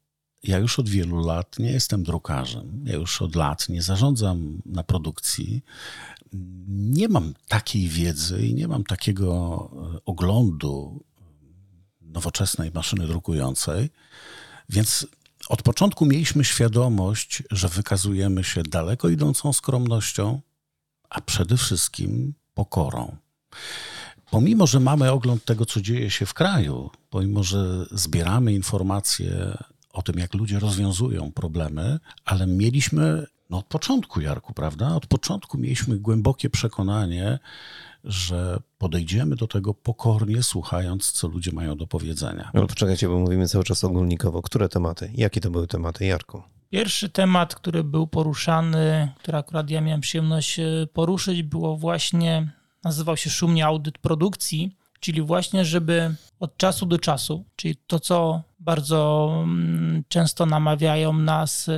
ja 0.43 0.57
już 0.57 0.79
od 0.79 0.89
wielu 0.89 1.25
lat 1.25 1.60
nie 1.60 1.71
jestem 1.71 2.03
drukarzem. 2.03 2.83
Ja 2.86 2.93
już 2.93 3.21
od 3.21 3.36
lat 3.36 3.69
nie 3.69 3.81
zarządzam 3.81 4.62
na 4.65 4.83
produkcji. 4.83 5.62
Nie 6.67 7.07
mam 7.07 7.33
takiej 7.48 7.88
wiedzy 7.88 8.48
i 8.48 8.53
nie 8.53 8.67
mam 8.67 8.83
takiego 8.83 9.69
e, 9.95 10.05
oglądu 10.05 11.03
nowoczesnej 12.01 12.71
maszyny 12.71 13.07
drukującej. 13.07 13.89
Więc 14.69 15.07
od 15.50 15.62
początku 15.62 16.05
mieliśmy 16.05 16.43
świadomość, 16.43 17.43
że 17.51 17.67
wykazujemy 17.67 18.43
się 18.43 18.63
daleko 18.63 19.10
idącą 19.10 19.53
skromnością, 19.53 20.41
a 21.10 21.21
przede 21.21 21.57
wszystkim 21.57 22.33
pokorą. 22.53 23.15
Pomimo, 24.31 24.67
że 24.67 24.79
mamy 24.79 25.12
ogląd 25.12 25.45
tego, 25.45 25.65
co 25.65 25.81
dzieje 25.81 26.12
się 26.12 26.25
w 26.25 26.33
kraju, 26.33 26.89
pomimo, 27.10 27.43
że 27.43 27.86
zbieramy 27.91 28.53
informacje 28.53 29.57
o 29.93 30.01
tym, 30.01 30.19
jak 30.19 30.33
ludzie 30.33 30.60
rozwiązują 30.60 31.31
problemy, 31.31 32.00
ale 32.25 32.48
mieliśmy 32.48 33.25
no 33.50 33.57
od 33.57 33.65
początku, 33.65 34.21
Jarku, 34.21 34.53
prawda? 34.53 34.95
Od 34.95 35.05
początku 35.05 35.57
mieliśmy 35.57 35.98
głębokie 35.98 36.50
przekonanie, 36.50 37.39
że 38.03 38.60
podejdziemy 38.77 39.36
do 39.36 39.48
tego 39.48 39.74
pokornie, 39.74 40.43
słuchając, 40.43 41.12
co 41.12 41.27
ludzie 41.27 41.51
mają 41.51 41.77
do 41.77 41.88
powiedzenia. 41.88 42.51
Ale 42.53 42.67
poczekajcie, 42.67 43.07
bo 43.07 43.19
mówimy 43.19 43.48
cały 43.48 43.63
czas 43.63 43.83
ogólnikowo. 43.83 44.41
Które 44.41 44.69
tematy? 44.69 45.12
Jakie 45.15 45.41
to 45.41 45.51
były 45.51 45.67
tematy, 45.67 46.05
Jarku? 46.05 46.43
Pierwszy 46.69 47.10
temat, 47.10 47.55
który 47.55 47.83
był 47.83 48.07
poruszany, 48.07 49.12
który 49.19 49.38
akurat 49.38 49.69
ja 49.69 49.81
miałem 49.81 50.01
przyjemność 50.01 50.60
e, 50.60 50.88
poruszyć, 50.93 51.43
było 51.43 51.77
właśnie, 51.77 52.51
nazywał 52.83 53.17
się 53.17 53.29
szumnie 53.29 53.65
audyt 53.65 53.98
produkcji, 53.98 54.77
czyli 55.00 55.21
właśnie, 55.21 55.65
żeby 55.65 56.15
od 56.41 56.57
czasu 56.57 56.86
do 56.86 57.00
czasu, 57.00 57.45
czyli 57.55 57.75
to, 57.88 58.00
co 58.00 58.41
bardzo 58.60 59.31
mm, 59.43 60.03
często 60.07 60.45
namawiają 60.45 61.13
nas 61.13 61.69
e, 61.69 61.74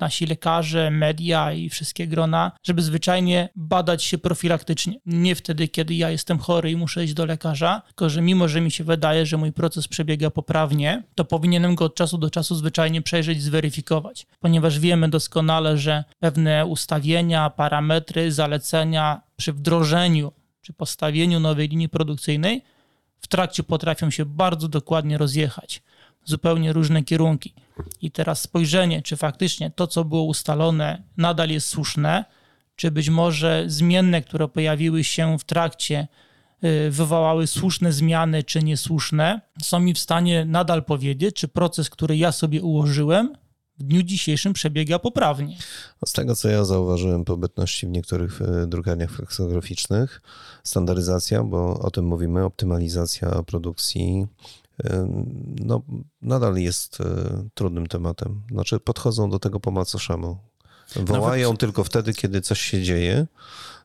nasi 0.00 0.26
lekarze, 0.26 0.90
media 0.90 1.52
i 1.52 1.68
wszystkie 1.68 2.06
grona, 2.06 2.52
żeby 2.62 2.82
zwyczajnie 2.82 3.48
badać 3.56 4.04
się 4.04 4.18
profilaktycznie. 4.18 4.94
Nie 5.06 5.34
wtedy, 5.34 5.68
kiedy 5.68 5.94
ja 5.94 6.10
jestem 6.10 6.38
chory 6.38 6.70
i 6.70 6.76
muszę 6.76 7.04
iść 7.04 7.14
do 7.14 7.26
lekarza, 7.26 7.82
tylko 7.86 8.10
że 8.10 8.22
mimo, 8.22 8.48
że 8.48 8.60
mi 8.60 8.70
się 8.70 8.84
wydaje, 8.84 9.26
że 9.26 9.36
mój 9.36 9.52
proces 9.52 9.88
przebiega 9.88 10.30
poprawnie, 10.30 11.02
to 11.14 11.24
powinienem 11.24 11.74
go 11.74 11.84
od 11.84 11.94
czasu 11.94 12.18
do 12.18 12.30
czasu 12.30 12.54
zwyczajnie 12.54 13.02
przejrzeć, 13.02 13.42
zweryfikować, 13.42 14.26
ponieważ 14.38 14.78
wiemy 14.78 15.08
doskonale, 15.08 15.78
że 15.78 16.04
pewne 16.18 16.66
ustawienia, 16.66 17.50
parametry, 17.50 18.32
zalecenia 18.32 19.20
przy 19.36 19.52
wdrożeniu, 19.52 20.32
przy 20.60 20.72
postawieniu 20.72 21.40
nowej 21.40 21.68
linii 21.68 21.88
produkcyjnej 21.88 22.62
w 23.20 23.28
trakcie 23.28 23.62
potrafią 23.62 24.10
się 24.10 24.24
bardzo 24.24 24.68
dokładnie 24.68 25.18
rozjechać 25.18 25.82
zupełnie 26.24 26.72
różne 26.72 27.02
kierunki. 27.02 27.54
I 28.02 28.10
teraz 28.10 28.40
spojrzenie, 28.40 29.02
czy 29.02 29.16
faktycznie 29.16 29.70
to, 29.70 29.86
co 29.86 30.04
było 30.04 30.22
ustalone, 30.22 31.02
nadal 31.16 31.50
jest 31.50 31.68
słuszne, 31.68 32.24
czy 32.76 32.90
być 32.90 33.10
może 33.10 33.64
zmienne, 33.66 34.22
które 34.22 34.48
pojawiły 34.48 35.04
się 35.04 35.38
w 35.38 35.44
trakcie, 35.44 36.08
y, 36.64 36.90
wywołały 36.90 37.46
słuszne 37.46 37.92
zmiany, 37.92 38.42
czy 38.42 38.62
niesłuszne, 38.62 39.40
są 39.62 39.80
mi 39.80 39.94
w 39.94 39.98
stanie 39.98 40.44
nadal 40.44 40.84
powiedzieć, 40.84 41.36
czy 41.36 41.48
proces, 41.48 41.90
który 41.90 42.16
ja 42.16 42.32
sobie 42.32 42.62
ułożyłem, 42.62 43.36
w 43.80 43.82
dniu 43.82 44.02
dzisiejszym 44.02 44.52
przebiega 44.52 44.98
poprawnie. 44.98 45.58
Z 46.06 46.12
tego, 46.12 46.36
co 46.36 46.48
ja 46.48 46.64
zauważyłem 46.64 47.24
po 47.24 47.36
bytności 47.36 47.86
w 47.86 47.90
niektórych 47.90 48.40
y, 48.40 48.66
drukarniach 48.66 49.10
fleksograficznych, 49.10 50.22
standaryzacja, 50.64 51.42
bo 51.42 51.78
o 51.78 51.90
tym 51.90 52.04
mówimy, 52.04 52.44
optymalizacja 52.44 53.42
produkcji, 53.42 54.26
no, 55.64 55.82
nadal 56.22 56.56
jest 56.56 57.00
e, 57.00 57.04
trudnym 57.54 57.86
tematem. 57.86 58.42
Znaczy, 58.50 58.80
podchodzą 58.80 59.30
do 59.30 59.38
tego 59.38 59.60
po 59.60 59.70
macoszemu. 59.70 60.38
Wołają 60.96 61.48
Nawet... 61.48 61.60
tylko 61.60 61.84
wtedy, 61.84 62.14
kiedy 62.14 62.40
coś 62.40 62.60
się 62.60 62.82
dzieje, 62.82 63.26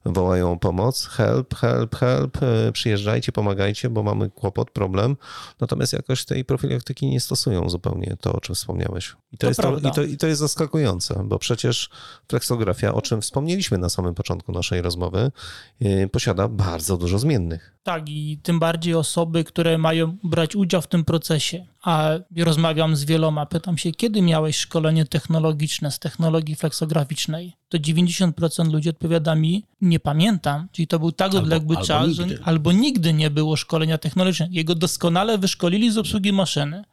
wołają 0.05 0.51
o 0.51 0.57
pomoc, 0.57 1.05
help, 1.05 1.55
help, 1.55 1.95
help, 1.95 2.37
e, 2.43 2.71
przyjeżdżajcie, 2.71 3.31
pomagajcie, 3.31 3.89
bo 3.89 4.03
mamy 4.03 4.29
kłopot, 4.29 4.71
problem. 4.71 5.17
Natomiast 5.59 5.93
jakoś 5.93 6.25
tej 6.25 6.45
profilaktyki 6.45 7.09
nie 7.09 7.19
stosują 7.19 7.69
zupełnie 7.69 8.17
to, 8.21 8.33
o 8.33 8.41
czym 8.41 8.55
wspomniałeś. 8.55 9.15
I 9.31 9.37
to, 9.37 9.41
to 9.41 9.47
jest, 9.47 9.61
to, 9.61 9.77
i 9.77 9.91
to, 9.91 10.03
i 10.03 10.17
to 10.17 10.27
jest 10.27 10.39
zaskakujące, 10.39 11.23
bo 11.25 11.39
przecież 11.39 11.89
fleksografia, 12.29 12.93
o 12.93 13.01
czym 13.01 13.21
wspomnieliśmy 13.21 13.77
na 13.77 13.89
samym 13.89 14.15
początku 14.15 14.51
naszej 14.51 14.81
rozmowy, 14.81 15.31
yy, 15.79 16.09
posiada 16.09 16.47
bardzo 16.47 16.97
dużo 16.97 17.19
zmiennych. 17.19 17.74
Tak, 17.85 18.09
i 18.09 18.37
tym 18.43 18.59
bardziej 18.59 18.93
osoby, 18.93 19.43
które 19.43 19.77
mają 19.77 20.17
brać 20.23 20.55
udział 20.55 20.81
w 20.81 20.87
tym 20.87 21.03
procesie. 21.03 21.65
A 21.83 22.11
rozmawiam 22.37 22.95
z 22.95 23.03
wieloma, 23.03 23.45
pytam 23.45 23.77
się, 23.77 23.91
kiedy 23.91 24.21
miałeś 24.21 24.57
szkolenie 24.57 25.05
technologiczne 25.05 25.91
z 25.91 25.99
technologii 25.99 26.55
fleksograficznej? 26.55 27.53
To 27.69 27.77
90% 27.77 28.71
ludzi 28.71 28.89
odpowiada 28.89 29.35
mi, 29.35 29.63
nie 29.81 29.99
pamiętam. 29.99 30.67
Czyli 30.71 30.87
to 30.87 30.99
był 30.99 31.11
tak 31.11 31.25
albo, 31.25 31.37
odległy 31.37 31.75
albo 31.75 31.87
czas, 31.87 32.07
nigdy. 32.07 32.37
że 32.37 32.43
albo 32.43 32.71
nigdy 32.71 33.13
nie 33.13 33.29
było 33.29 33.55
szkolenia 33.55 33.97
technologicznego. 33.97 34.53
Jego 34.53 34.75
doskonale 34.75 35.37
wyszkolili 35.37 35.91
z 35.91 35.97
obsługi 35.97 36.33
maszyny. 36.33 36.83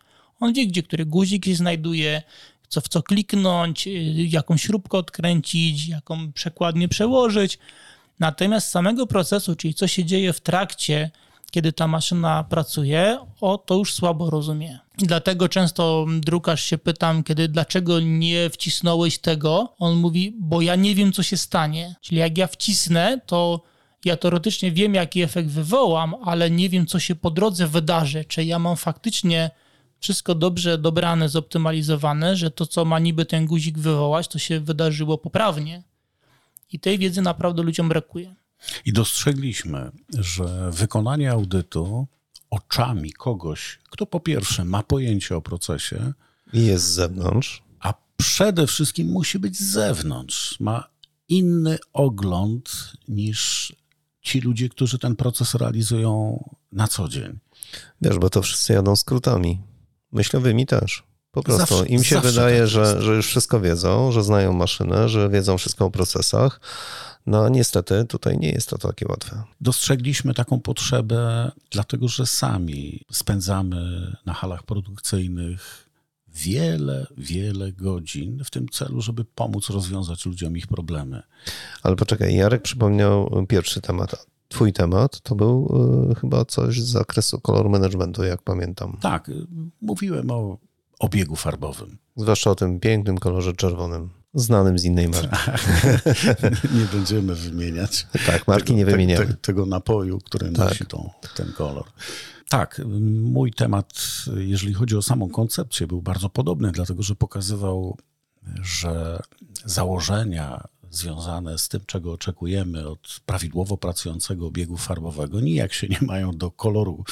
On 0.40 0.52
wie, 0.52 0.66
gdzie 0.66 0.82
który 0.82 1.06
guzik 1.06 1.44
się 1.44 1.54
znajduje, 1.54 2.22
co 2.68 2.80
w 2.80 2.88
co 2.88 3.02
kliknąć, 3.02 3.88
jaką 4.14 4.56
śrubkę 4.56 4.98
odkręcić, 4.98 5.88
jaką 5.88 6.32
przekładnię 6.32 6.88
przełożyć. 6.88 7.58
Natomiast 8.22 8.70
samego 8.70 9.06
procesu, 9.06 9.56
czyli 9.56 9.74
co 9.74 9.86
się 9.86 10.04
dzieje 10.04 10.32
w 10.32 10.40
trakcie, 10.40 11.10
kiedy 11.50 11.72
ta 11.72 11.86
maszyna 11.86 12.44
pracuje, 12.44 13.18
o 13.40 13.58
to 13.58 13.74
już 13.74 13.94
słabo 13.94 14.30
rozumie. 14.30 14.78
I 15.02 15.06
dlatego 15.06 15.48
często 15.48 16.06
drukarz 16.20 16.64
się 16.64 16.78
pytam, 16.78 17.22
kiedy 17.22 17.48
dlaczego 17.48 18.00
nie 18.00 18.50
wcisnąłeś 18.50 19.18
tego? 19.18 19.74
On 19.78 19.96
mówi, 19.96 20.36
bo 20.38 20.60
ja 20.60 20.76
nie 20.76 20.94
wiem, 20.94 21.12
co 21.12 21.22
się 21.22 21.36
stanie. 21.36 21.94
Czyli 22.00 22.16
jak 22.16 22.38
ja 22.38 22.46
wcisnę, 22.46 23.20
to 23.26 23.62
ja 24.04 24.16
teoretycznie 24.16 24.72
wiem, 24.72 24.94
jaki 24.94 25.22
efekt 25.22 25.48
wywołam, 25.48 26.14
ale 26.24 26.50
nie 26.50 26.68
wiem, 26.68 26.86
co 26.86 26.98
się 26.98 27.14
po 27.14 27.30
drodze 27.30 27.66
wydarzy. 27.66 28.24
Czy 28.24 28.44
ja 28.44 28.58
mam 28.58 28.76
faktycznie 28.76 29.50
wszystko 30.00 30.34
dobrze 30.34 30.78
dobrane, 30.78 31.28
zoptymalizowane, 31.28 32.36
że 32.36 32.50
to, 32.50 32.66
co 32.66 32.84
ma 32.84 32.98
niby 32.98 33.24
ten 33.24 33.46
guzik 33.46 33.78
wywołać, 33.78 34.28
to 34.28 34.38
się 34.38 34.60
wydarzyło 34.60 35.18
poprawnie. 35.18 35.82
I 36.72 36.80
tej 36.80 36.98
wiedzy 36.98 37.22
naprawdę 37.22 37.62
ludziom 37.62 37.88
brakuje. 37.88 38.34
I 38.84 38.92
dostrzegliśmy, 38.92 39.90
że 40.18 40.70
wykonanie 40.70 41.30
audytu 41.30 42.06
oczami 42.50 43.12
kogoś, 43.12 43.78
kto 43.90 44.06
po 44.06 44.20
pierwsze 44.20 44.64
ma 44.64 44.82
pojęcie 44.82 45.36
o 45.36 45.42
procesie. 45.42 46.12
I 46.52 46.66
jest 46.66 46.84
z 46.84 46.92
zewnątrz. 46.92 47.62
A 47.80 47.94
przede 48.16 48.66
wszystkim 48.66 49.08
musi 49.08 49.38
być 49.38 49.56
z 49.56 49.70
zewnątrz. 49.72 50.60
Ma 50.60 50.88
inny 51.28 51.78
ogląd 51.92 52.92
niż 53.08 53.72
ci 54.20 54.40
ludzie, 54.40 54.68
którzy 54.68 54.98
ten 54.98 55.16
proces 55.16 55.54
realizują 55.54 56.44
na 56.72 56.88
co 56.88 57.08
dzień. 57.08 57.38
Wiesz, 58.02 58.18
bo 58.18 58.30
to 58.30 58.42
wszyscy 58.42 58.72
jadą 58.72 58.96
skrótami. 58.96 59.60
Myślowymi 60.12 60.66
też. 60.66 61.02
Po 61.32 61.42
prostu 61.42 61.74
Zawsze- 61.76 61.88
im 61.88 62.04
się 62.04 62.20
wydaje, 62.20 62.58
tak 62.58 62.68
że, 62.68 63.02
że 63.02 63.14
już 63.14 63.26
wszystko 63.26 63.60
wiedzą, 63.60 64.12
że 64.12 64.22
znają 64.22 64.52
maszynę, 64.52 65.08
że 65.08 65.28
wiedzą 65.28 65.58
wszystko 65.58 65.84
o 65.84 65.90
procesach. 65.90 66.60
No 67.26 67.48
niestety 67.48 68.04
tutaj 68.04 68.38
nie 68.38 68.50
jest 68.50 68.68
to 68.68 68.78
takie 68.78 69.06
łatwe. 69.08 69.42
Dostrzegliśmy 69.60 70.34
taką 70.34 70.60
potrzebę, 70.60 71.52
dlatego 71.70 72.08
że 72.08 72.26
sami 72.26 73.00
spędzamy 73.12 74.12
na 74.26 74.34
halach 74.34 74.62
produkcyjnych 74.62 75.88
wiele, 76.28 77.06
wiele 77.16 77.72
godzin 77.72 78.44
w 78.44 78.50
tym 78.50 78.68
celu, 78.68 79.00
żeby 79.00 79.24
pomóc 79.24 79.70
rozwiązać 79.70 80.26
ludziom 80.26 80.56
ich 80.56 80.66
problemy. 80.66 81.22
Ale 81.82 81.96
poczekaj, 81.96 82.34
Jarek 82.34 82.62
przypomniał 82.62 83.46
pierwszy 83.48 83.80
temat. 83.80 84.26
Twój 84.48 84.72
temat 84.72 85.20
to 85.20 85.34
był 85.34 85.74
y, 86.12 86.14
chyba 86.14 86.44
coś 86.44 86.80
z 86.80 86.86
zakresu 86.86 87.40
kolor 87.40 87.70
managementu, 87.70 88.24
jak 88.24 88.42
pamiętam. 88.42 88.98
Tak, 89.00 89.30
mówiłem 89.80 90.30
o 90.30 90.58
obiegu 91.02 91.36
farbowym. 91.36 91.98
Zwłaszcza 92.16 92.50
o 92.50 92.54
tym 92.54 92.80
pięknym 92.80 93.18
kolorze 93.18 93.52
czerwonym, 93.52 94.10
znanym 94.34 94.78
z 94.78 94.84
innej 94.84 95.08
marki. 95.08 95.36
nie 96.78 96.84
będziemy 96.92 97.34
wymieniać. 97.34 98.06
Tak, 98.26 98.48
marki 98.48 98.74
nie 98.74 98.84
tego, 98.84 98.90
wymieniamy. 98.96 99.26
te- 99.26 99.34
tego 99.34 99.66
napoju, 99.66 100.18
który 100.18 100.52
Tak. 100.52 100.68
nosi 100.68 100.86
tą, 100.86 101.10
ten 101.36 101.52
kolor. 101.52 101.84
Tak, 102.48 102.80
mój 103.22 103.52
temat, 103.52 103.92
jeżeli 104.36 104.74
chodzi 104.74 104.96
o 104.96 105.02
samą 105.02 105.28
koncepcję, 105.28 105.86
był 105.86 106.02
bardzo 106.02 106.28
podobny, 106.28 106.72
dlatego 106.72 107.02
że 107.02 107.14
pokazywał, 107.14 107.98
że 108.62 109.20
założenia 109.64 110.64
związane 110.92 111.58
z 111.58 111.68
tym, 111.68 111.80
czego 111.86 112.12
oczekujemy 112.12 112.88
od 112.88 113.20
prawidłowo 113.26 113.76
pracującego 113.76 114.46
obiegu 114.46 114.76
farbowego, 114.76 115.40
nijak 115.40 115.72
się 115.72 115.88
nie 115.88 115.98
mają 116.00 116.36
do 116.36 116.50
koloru, 116.50 117.04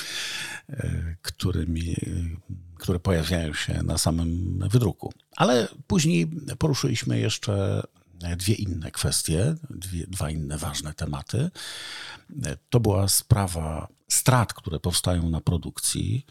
e, 0.69 1.17
którymi, 1.23 1.93
e, 1.93 1.97
które 2.75 3.01
pojawiają 3.01 3.55
się 3.55 3.83
na 3.83 3.99
samym 3.99 4.59
wydruku. 4.71 5.13
Ale 5.37 5.69
później 5.87 6.27
poruszyliśmy 6.59 7.19
jeszcze 7.19 7.83
dwie 8.37 8.55
inne 8.55 8.91
kwestie, 8.91 9.55
dwie, 9.71 10.07
dwa 10.07 10.31
inne 10.31 10.59
ważne 10.59 10.95
tematy. 10.95 11.51
To 12.71 12.81
była 12.81 13.09
sprawa 13.09 13.89
strat, 14.09 14.55
które 14.55 14.81
powstają 14.81 15.29
na 15.29 15.41
produkcji 15.41 16.27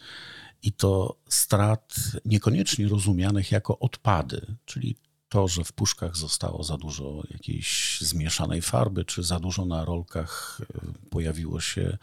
i 0.62 0.72
to 0.72 1.16
strat 1.28 1.94
niekoniecznie 2.24 2.88
rozumianych 2.88 3.52
jako 3.52 3.78
odpady, 3.78 4.56
czyli 4.64 4.96
to, 5.30 5.48
że 5.48 5.64
w 5.64 5.72
puszkach 5.72 6.16
zostało 6.16 6.64
za 6.64 6.76
dużo 6.76 7.22
jakiejś 7.30 7.98
zmieszanej 8.00 8.62
farby, 8.62 9.04
czy 9.04 9.22
za 9.22 9.40
dużo 9.40 9.64
na 9.64 9.84
rolkach 9.84 10.60
e, 10.60 11.08
pojawiło 11.10 11.60
się 11.60 11.98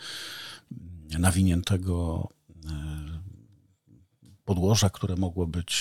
nawiniętego 1.19 2.27
e, 2.65 3.19
podłoża, 4.45 4.89
które 4.89 5.15
mogło 5.15 5.47
być 5.47 5.73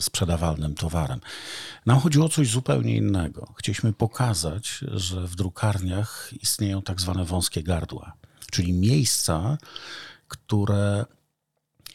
sprzedawalnym 0.00 0.74
towarem. 0.74 1.20
Nam 1.86 2.00
chodziło 2.00 2.26
o 2.26 2.28
coś 2.28 2.48
zupełnie 2.48 2.96
innego. 2.96 3.54
Chcieliśmy 3.58 3.92
pokazać, 3.92 4.84
że 4.92 5.26
w 5.26 5.36
drukarniach 5.36 6.30
istnieją 6.42 6.82
tak 6.82 7.00
zwane 7.00 7.24
wąskie 7.24 7.62
gardła, 7.62 8.12
czyli 8.50 8.72
miejsca, 8.72 9.58
które 10.28 11.04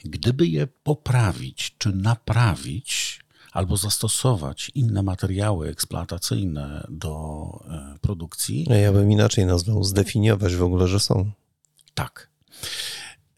gdyby 0.05 0.47
je 0.47 0.67
poprawić 0.67 1.75
czy 1.77 1.95
naprawić, 1.95 3.18
albo 3.51 3.77
zastosować 3.77 4.71
inne 4.75 5.03
materiały 5.03 5.69
eksploatacyjne 5.69 6.87
do 6.89 7.49
e, 7.69 7.97
produkcji, 8.01 8.65
Ja 8.81 8.91
bym 8.93 9.11
inaczej 9.11 9.45
nazwał, 9.45 9.83
zdefiniować 9.83 10.55
w 10.55 10.63
ogóle, 10.63 10.87
że 10.87 10.99
są. 10.99 11.31
tak. 11.93 12.29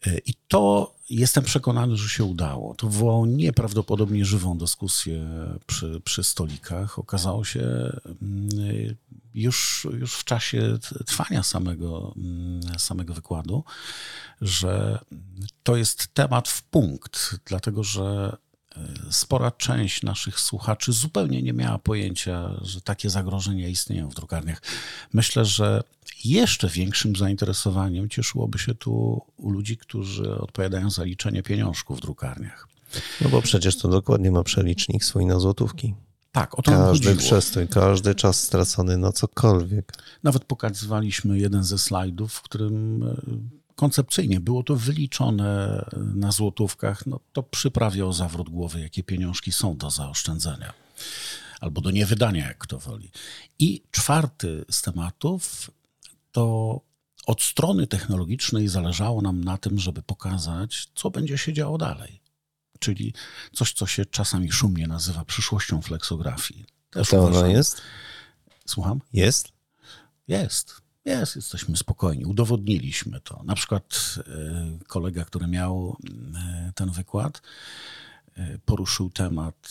E, 0.06 0.18
I 0.18 0.34
to 0.48 0.94
jestem 1.10 1.44
przekonany, 1.44 1.96
że 1.96 2.08
się 2.08 2.24
udało. 2.24 2.74
To 2.74 2.86
wywołało 2.88 3.26
nieprawdopodobnie 3.26 4.24
żywą 4.24 4.58
dyskusję 4.58 5.28
przy, 5.66 6.00
przy 6.04 6.24
stolikach. 6.24 6.98
Okazało 6.98 7.44
się 7.44 7.60
mm, 8.22 8.48
już, 9.34 9.86
już 9.98 10.14
w 10.14 10.24
czasie 10.24 10.78
trwania 11.06 11.42
samego, 11.42 12.14
mm, 12.16 12.78
samego 12.78 13.14
wykładu, 13.14 13.64
że 14.40 14.98
to 15.62 15.76
jest 15.76 16.08
temat 16.14 16.48
w 16.48 16.62
punkt, 16.62 17.36
dlatego 17.44 17.84
że 17.84 18.36
e, 18.36 18.41
spora 19.10 19.50
część 19.50 20.02
naszych 20.02 20.40
słuchaczy 20.40 20.92
zupełnie 20.92 21.42
nie 21.42 21.52
miała 21.52 21.78
pojęcia, 21.78 22.50
że 22.62 22.80
takie 22.80 23.10
zagrożenia 23.10 23.68
istnieją 23.68 24.08
w 24.10 24.14
drukarniach. 24.14 24.62
Myślę, 25.12 25.44
że 25.44 25.82
jeszcze 26.24 26.68
większym 26.68 27.16
zainteresowaniem 27.16 28.08
cieszyłoby 28.08 28.58
się 28.58 28.74
tu 28.74 29.22
u 29.36 29.50
ludzi, 29.50 29.76
którzy 29.76 30.38
odpowiadają 30.38 30.90
za 30.90 31.04
liczenie 31.04 31.42
pieniążków 31.42 31.98
w 31.98 32.00
drukarniach. 32.00 32.68
No 33.20 33.28
bo 33.28 33.42
przecież 33.42 33.76
to 33.78 33.88
dokładnie 33.88 34.30
ma 34.30 34.42
przelicznik 34.42 35.04
swój 35.04 35.26
na 35.26 35.38
złotówki. 35.38 35.94
Tak, 36.32 36.58
o 36.58 36.62
to 36.62 36.70
Każdy 36.70 37.08
chodziło. 37.08 37.26
przestój, 37.28 37.68
każdy 37.68 38.14
czas 38.14 38.40
stracony 38.42 38.96
na 38.96 39.12
cokolwiek. 39.12 39.92
Nawet 40.22 40.44
pokazywaliśmy 40.44 41.38
jeden 41.38 41.64
ze 41.64 41.78
slajdów, 41.78 42.32
w 42.32 42.42
którym 42.42 43.02
e, 43.02 43.16
koncepcyjnie 43.76 44.40
było 44.40 44.62
to 44.62 44.76
wyliczone 44.76 45.84
na 45.96 46.32
złotówkach. 46.32 47.06
No, 47.06 47.20
to 47.32 47.42
przyprawia 47.42 48.04
o 48.06 48.12
zawrót 48.12 48.48
głowy, 48.50 48.80
jakie 48.80 49.02
pieniążki 49.02 49.52
są 49.52 49.76
do 49.76 49.90
zaoszczędzenia 49.90 50.72
albo 51.60 51.80
do 51.80 51.90
niewydania, 51.90 52.46
jak 52.48 52.58
kto 52.58 52.78
woli. 52.78 53.10
I 53.58 53.82
czwarty 53.90 54.64
z 54.70 54.82
tematów 54.82 55.70
to 56.32 56.80
od 57.26 57.42
strony 57.42 57.86
technologicznej 57.86 58.68
zależało 58.68 59.22
nam 59.22 59.44
na 59.44 59.58
tym, 59.58 59.78
żeby 59.78 60.02
pokazać, 60.02 60.88
co 60.94 61.10
będzie 61.10 61.38
się 61.38 61.52
działo 61.52 61.78
dalej. 61.78 62.20
Czyli 62.78 63.14
coś, 63.52 63.72
co 63.72 63.86
się 63.86 64.06
czasami 64.06 64.52
szumnie 64.52 64.86
nazywa 64.86 65.24
przyszłością 65.24 65.82
flexografii. 65.82 66.64
Też 66.90 67.08
To 67.08 67.18
ona 67.18 67.28
uważam- 67.30 67.50
jest? 67.50 67.82
Słucham? 68.66 69.00
Jest? 69.12 69.48
Jest. 70.28 70.81
Jest, 71.04 71.36
jesteśmy 71.36 71.76
spokojni. 71.76 72.24
Udowodniliśmy 72.24 73.20
to. 73.20 73.42
Na 73.44 73.54
przykład 73.54 74.14
e, 74.18 74.78
kolega, 74.86 75.24
który 75.24 75.46
miał 75.46 75.96
e, 76.34 76.72
ten 76.74 76.90
wykład, 76.90 77.42
e, 78.36 78.58
poruszył 78.58 79.10
temat 79.10 79.68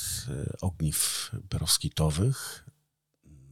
ogniw 0.61 1.31
perowskitowych, 1.49 2.65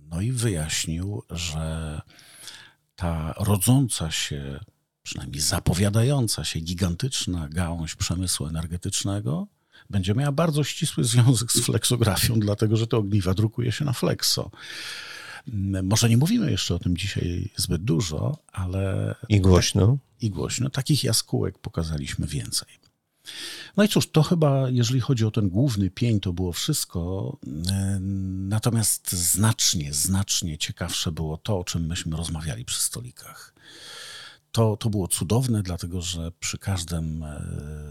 no 0.09 0.21
i 0.21 0.31
wyjaśnił, 0.31 1.23
że 1.29 2.01
ta 2.95 3.33
rodząca 3.37 4.11
się, 4.11 4.59
przynajmniej 5.03 5.41
zapowiadająca 5.41 6.43
się 6.43 6.59
gigantyczna 6.59 7.49
gałąź 7.49 7.95
przemysłu 7.95 8.47
energetycznego 8.47 9.47
będzie 9.89 10.15
miała 10.15 10.31
bardzo 10.31 10.63
ścisły 10.63 11.03
związek 11.03 11.51
z 11.51 11.65
fleksografią, 11.65 12.39
dlatego 12.39 12.77
że 12.77 12.87
te 12.87 12.97
ogniwa 12.97 13.33
drukuje 13.33 13.71
się 13.71 13.85
na 13.85 13.93
flexo. 13.93 14.51
Może 15.83 16.09
nie 16.09 16.17
mówimy 16.17 16.51
jeszcze 16.51 16.75
o 16.75 16.79
tym 16.79 16.97
dzisiaj 16.97 17.49
zbyt 17.55 17.83
dużo, 17.83 18.37
ale 18.51 19.15
I 19.29 19.41
głośno. 19.41 19.97
i 20.21 20.29
głośno. 20.29 20.69
Takich 20.69 21.03
jaskółek 21.03 21.57
pokazaliśmy 21.59 22.27
więcej. 22.27 22.67
No 23.77 23.83
i 23.83 23.87
cóż, 23.87 24.11
to 24.11 24.23
chyba, 24.23 24.69
jeżeli 24.69 24.99
chodzi 24.99 25.25
o 25.25 25.31
ten 25.31 25.49
główny 25.49 25.89
pień, 25.89 26.19
to 26.19 26.33
było 26.33 26.53
wszystko. 26.53 27.37
E, 27.71 27.99
Natomiast 28.49 29.11
znacznie, 29.11 29.93
znacznie 29.93 30.57
ciekawsze 30.57 31.11
było 31.11 31.37
to, 31.37 31.59
o 31.59 31.63
czym 31.63 31.85
myśmy 31.85 32.17
rozmawiali 32.17 32.65
przy 32.65 32.79
stolikach. 32.79 33.53
To, 34.51 34.77
to 34.77 34.89
było 34.89 35.07
cudowne, 35.07 35.63
dlatego 35.63 36.01
że 36.01 36.31
przy 36.39 36.57
każdym 36.57 37.23
e, 37.23 37.43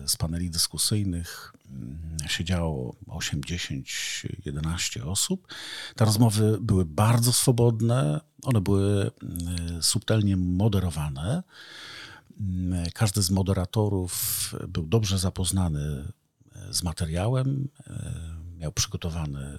z 0.07 0.17
paneli 0.17 0.51
dyskusyjnych 0.51 1.55
mm, 1.71 2.17
siedziało 2.29 2.97
8, 3.07 3.45
10, 3.45 4.27
11 4.45 5.05
osób. 5.05 5.47
Te 5.97 6.05
rozmowy 6.05 6.59
były 6.61 6.85
bardzo 6.85 7.33
swobodne, 7.33 8.21
one 8.43 8.61
były 8.61 9.11
mm, 9.23 9.83
subtelnie 9.83 10.37
moderowane. 10.37 11.43
Mm, 12.41 12.85
Każdy 12.95 13.23
z 13.23 13.31
moderatorów 13.31 14.55
był 14.69 14.87
dobrze 14.87 15.19
zapoznany 15.19 16.13
e, 16.55 16.75
z 16.75 16.83
materiałem, 16.83 17.69
e, 17.87 18.39
miał 18.59 18.73
przygotowany 18.73 19.59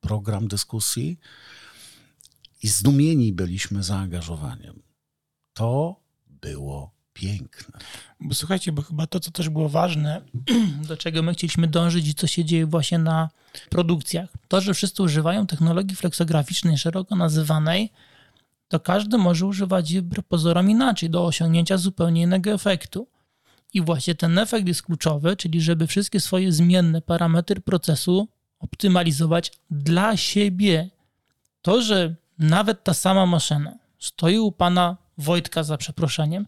program 0.00 0.48
dyskusji 0.48 1.18
i 2.62 2.68
zdumieni 2.68 3.32
byliśmy 3.32 3.82
zaangażowaniem. 3.82 4.82
To 5.52 6.05
było 6.46 6.90
piękne. 7.12 7.78
Słuchajcie, 8.32 8.72
bo 8.72 8.82
chyba 8.82 9.06
to, 9.06 9.20
co 9.20 9.30
też 9.30 9.48
było 9.48 9.68
ważne, 9.68 10.22
do 10.88 10.96
czego 10.96 11.22
my 11.22 11.32
chcieliśmy 11.32 11.66
dążyć 11.66 12.08
i 12.08 12.14
co 12.14 12.26
się 12.26 12.44
dzieje 12.44 12.66
właśnie 12.66 12.98
na 12.98 13.28
produkcjach, 13.70 14.30
to, 14.48 14.60
że 14.60 14.74
wszyscy 14.74 15.02
używają 15.02 15.46
technologii 15.46 15.96
fleksograficznej, 15.96 16.78
szeroko 16.78 17.16
nazywanej, 17.16 17.92
to 18.68 18.80
każdy 18.80 19.18
może 19.18 19.46
używać 19.46 19.90
jej 19.90 20.02
pozorom 20.28 20.70
inaczej, 20.70 21.10
do 21.10 21.26
osiągnięcia 21.26 21.76
zupełnie 21.78 22.22
innego 22.22 22.50
efektu. 22.50 23.08
I 23.74 23.80
właśnie 23.82 24.14
ten 24.14 24.38
efekt 24.38 24.68
jest 24.68 24.82
kluczowy, 24.82 25.36
czyli 25.36 25.60
żeby 25.60 25.86
wszystkie 25.86 26.20
swoje 26.20 26.52
zmienne 26.52 27.02
parametry 27.02 27.60
procesu 27.60 28.28
optymalizować 28.58 29.52
dla 29.70 30.16
siebie. 30.16 30.90
To, 31.62 31.82
że 31.82 32.14
nawet 32.38 32.84
ta 32.84 32.94
sama 32.94 33.26
maszyna 33.26 33.78
stoi 33.98 34.38
u 34.38 34.52
pana 34.52 34.96
Wojtka 35.18 35.62
za 35.62 35.76
przeproszeniem 35.76 36.46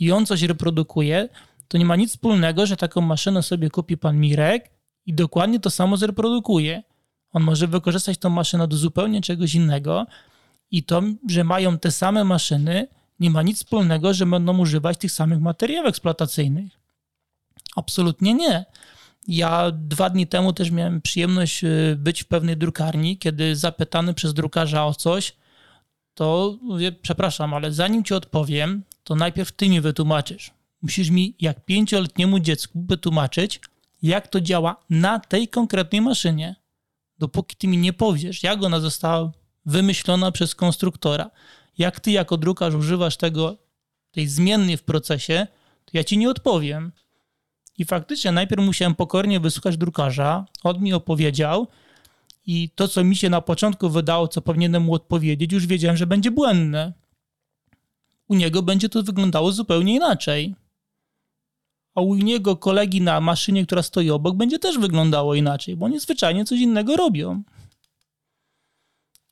i 0.00 0.12
on 0.12 0.26
coś 0.26 0.42
reprodukuje, 0.42 1.28
To 1.68 1.78
nie 1.78 1.84
ma 1.84 1.96
nic 1.96 2.10
wspólnego, 2.10 2.66
że 2.66 2.76
taką 2.76 3.00
maszynę 3.00 3.42
sobie 3.42 3.70
kupi 3.70 3.96
pan 3.96 4.20
Mirek 4.20 4.70
i 5.06 5.14
dokładnie 5.14 5.60
to 5.60 5.70
samo 5.70 5.96
zreprodukuje. 5.96 6.82
On 7.32 7.42
może 7.42 7.66
wykorzystać 7.66 8.18
tą 8.18 8.30
maszynę 8.30 8.68
do 8.68 8.76
zupełnie 8.76 9.20
czegoś 9.20 9.54
innego 9.54 10.06
i 10.70 10.82
to, 10.82 11.02
że 11.28 11.44
mają 11.44 11.78
te 11.78 11.90
same 11.90 12.24
maszyny, 12.24 12.88
nie 13.20 13.30
ma 13.30 13.42
nic 13.42 13.58
wspólnego, 13.58 14.14
że 14.14 14.26
będą 14.26 14.58
używać 14.58 14.98
tych 14.98 15.12
samych 15.12 15.40
materiałów 15.40 15.88
eksploatacyjnych. 15.88 16.72
Absolutnie 17.76 18.34
nie. 18.34 18.64
Ja 19.28 19.70
dwa 19.72 20.10
dni 20.10 20.26
temu 20.26 20.52
też 20.52 20.70
miałem 20.70 21.00
przyjemność 21.00 21.64
y, 21.64 21.96
być 21.98 22.22
w 22.22 22.26
pewnej 22.26 22.56
drukarni, 22.56 23.18
kiedy 23.18 23.56
zapytany 23.56 24.14
przez 24.14 24.34
drukarza 24.34 24.86
o 24.86 24.94
coś, 24.94 25.36
to 26.14 26.58
mówię, 26.62 26.92
przepraszam, 26.92 27.54
ale 27.54 27.72
zanim 27.72 28.04
ci 28.04 28.14
odpowiem, 28.14 28.82
to 29.04 29.14
najpierw 29.14 29.52
ty 29.52 29.68
mi 29.68 29.80
wytłumaczysz. 29.80 30.50
Musisz 30.82 31.10
mi, 31.10 31.34
jak 31.40 31.64
pięcioletniemu 31.64 32.40
dziecku, 32.40 32.84
wytłumaczyć, 32.88 33.60
jak 34.02 34.28
to 34.28 34.40
działa 34.40 34.76
na 34.90 35.18
tej 35.18 35.48
konkretnej 35.48 36.00
maszynie. 36.00 36.56
Dopóki 37.18 37.56
ty 37.56 37.68
mi 37.68 37.78
nie 37.78 37.92
powiesz, 37.92 38.42
jak 38.42 38.62
ona 38.62 38.80
została 38.80 39.32
wymyślona 39.66 40.32
przez 40.32 40.54
konstruktora, 40.54 41.30
jak 41.78 42.00
ty 42.00 42.10
jako 42.10 42.36
drukarz 42.36 42.74
używasz 42.74 43.16
tego, 43.16 43.56
tej 44.10 44.28
zmiennej 44.28 44.76
w 44.76 44.82
procesie, 44.82 45.46
to 45.84 45.90
ja 45.94 46.04
ci 46.04 46.18
nie 46.18 46.30
odpowiem. 46.30 46.92
I 47.78 47.84
faktycznie 47.84 48.32
najpierw 48.32 48.64
musiałem 48.64 48.94
pokornie 48.94 49.40
wysłuchać 49.40 49.76
drukarza, 49.76 50.44
on 50.62 50.80
mi 50.80 50.92
opowiedział 50.92 51.66
i 52.46 52.70
to, 52.74 52.88
co 52.88 53.04
mi 53.04 53.16
się 53.16 53.30
na 53.30 53.40
początku 53.40 53.90
wydało, 53.90 54.28
co 54.28 54.42
powinienem 54.42 54.82
mu 54.82 54.94
odpowiedzieć, 54.94 55.52
już 55.52 55.66
wiedziałem, 55.66 55.96
że 55.96 56.06
będzie 56.06 56.30
błędne. 56.30 56.92
U 58.28 58.34
niego 58.34 58.62
będzie 58.62 58.88
to 58.88 59.02
wyglądało 59.02 59.52
zupełnie 59.52 59.94
inaczej. 59.94 60.54
A 61.94 62.00
u 62.00 62.14
niego 62.14 62.56
kolegi 62.56 63.00
na 63.00 63.20
maszynie, 63.20 63.66
która 63.66 63.82
stoi 63.82 64.10
obok, 64.10 64.36
będzie 64.36 64.58
też 64.58 64.78
wyglądało 64.78 65.34
inaczej, 65.34 65.76
bo 65.76 65.86
oni 65.86 66.00
zwyczajnie 66.00 66.44
coś 66.44 66.60
innego 66.60 66.96
robią. 66.96 67.42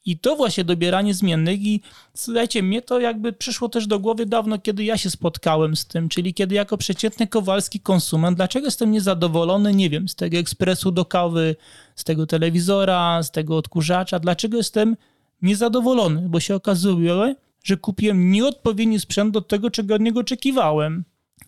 I 0.04 0.18
to 0.18 0.36
właśnie 0.36 0.64
dobieranie 0.64 1.14
zmiennych 1.14 1.62
i 1.62 1.80
słuchajcie, 2.14 2.62
mnie 2.62 2.82
to 2.82 3.00
jakby 3.00 3.32
przyszło 3.32 3.68
też 3.68 3.86
do 3.86 3.98
głowy 3.98 4.26
dawno, 4.26 4.58
kiedy 4.58 4.84
ja 4.84 4.98
się 4.98 5.10
spotkałem 5.10 5.76
z 5.76 5.86
tym, 5.86 6.08
czyli 6.08 6.34
kiedy 6.34 6.54
jako 6.54 6.76
przeciętny 6.76 7.26
kowalski 7.26 7.80
konsument, 7.80 8.36
dlaczego 8.36 8.66
jestem 8.66 8.90
niezadowolony, 8.90 9.74
nie 9.74 9.90
wiem, 9.90 10.08
z 10.08 10.14
tego 10.14 10.36
ekspresu 10.36 10.90
do 10.90 11.04
kawy, 11.04 11.56
z 11.96 12.04
tego 12.04 12.26
telewizora, 12.26 13.22
z 13.22 13.30
tego 13.30 13.56
odkurzacza, 13.56 14.18
dlaczego 14.18 14.56
jestem 14.56 14.96
niezadowolony, 15.42 16.28
bo 16.28 16.40
się 16.40 16.54
okazuje, 16.54 17.34
że 17.64 17.76
kupiłem 17.76 18.30
nieodpowiedni 18.30 19.00
sprzęt 19.00 19.34
do 19.34 19.40
tego, 19.40 19.70
czego 19.70 19.94
od 19.94 20.00
niego 20.00 20.20
oczekiwałem, 20.20 21.04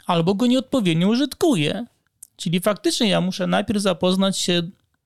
albo 0.07 0.35
go 0.35 0.47
nieodpowiednio 0.47 1.09
użytkuję. 1.09 1.87
Czyli 2.37 2.61
faktycznie 2.61 3.09
ja 3.09 3.21
muszę 3.21 3.47
najpierw 3.47 3.83
zapoznać 3.83 4.39
się, 4.39 4.63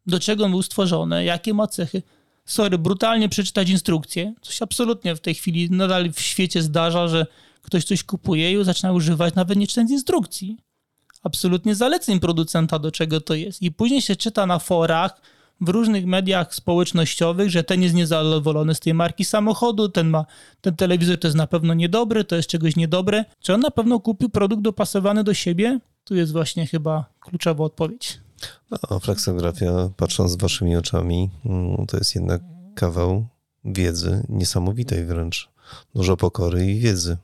do 0.06 0.20
czego 0.20 0.44
on 0.44 0.50
był 0.50 0.62
stworzony, 0.62 1.24
jakie 1.24 1.54
ma 1.54 1.66
cechy, 1.66 2.02
sorry, 2.48 2.78
brutalnie 2.78 3.28
przeczytać 3.28 3.70
instrukcję. 3.70 4.34
Coś 4.40 4.62
absolutnie 4.62 5.16
w 5.16 5.20
tej 5.20 5.34
chwili 5.34 5.70
nadal 5.70 6.12
w 6.12 6.20
świecie 6.20 6.62
zdarza, 6.62 7.08
że 7.08 7.26
ktoś 7.62 7.84
coś 7.84 8.04
kupuje 8.04 8.60
i 8.60 8.64
zaczyna 8.64 8.92
używać 8.92 9.34
nawet 9.34 9.58
nie 9.58 9.66
czytając 9.66 9.90
instrukcji. 9.90 10.56
Absolutnie 11.22 11.74
zaleceń 11.74 12.20
producenta, 12.20 12.78
do 12.78 12.90
czego 12.90 13.20
to 13.20 13.34
jest. 13.34 13.62
I 13.62 13.72
później 13.72 14.02
się 14.02 14.16
czyta 14.16 14.46
na 14.46 14.58
forach, 14.58 15.20
w 15.60 15.68
różnych 15.68 16.06
mediach 16.06 16.54
społecznościowych, 16.54 17.50
że 17.50 17.64
ten 17.64 17.82
jest 17.82 17.94
niezadowolony 17.94 18.74
z 18.74 18.80
tej 18.80 18.94
marki 18.94 19.24
samochodu, 19.24 19.88
ten 19.88 20.08
ma, 20.08 20.24
ten 20.60 20.76
telewizor 20.76 21.18
to 21.18 21.26
jest 21.26 21.36
na 21.36 21.46
pewno 21.46 21.74
niedobry, 21.74 22.24
to 22.24 22.36
jest 22.36 22.48
czegoś 22.48 22.76
niedobre. 22.76 23.24
Czy 23.40 23.54
on 23.54 23.60
na 23.60 23.70
pewno 23.70 24.00
kupił 24.00 24.28
produkt 24.28 24.62
dopasowany 24.62 25.24
do 25.24 25.34
siebie? 25.34 25.80
Tu 26.04 26.14
jest 26.14 26.32
właśnie 26.32 26.66
chyba 26.66 27.04
kluczowa 27.20 27.64
odpowiedź. 27.64 28.20
No, 28.70 29.00
flexografia, 29.00 29.90
patrząc 29.96 30.36
waszymi 30.36 30.76
oczami, 30.76 31.30
mm, 31.44 31.86
to 31.86 31.96
jest 31.96 32.14
jednak 32.14 32.40
kawał 32.74 33.26
wiedzy 33.64 34.26
niesamowitej 34.28 35.04
wręcz. 35.04 35.48
Dużo 35.94 36.16
pokory 36.16 36.66
i 36.66 36.80
wiedzy. 36.80 37.16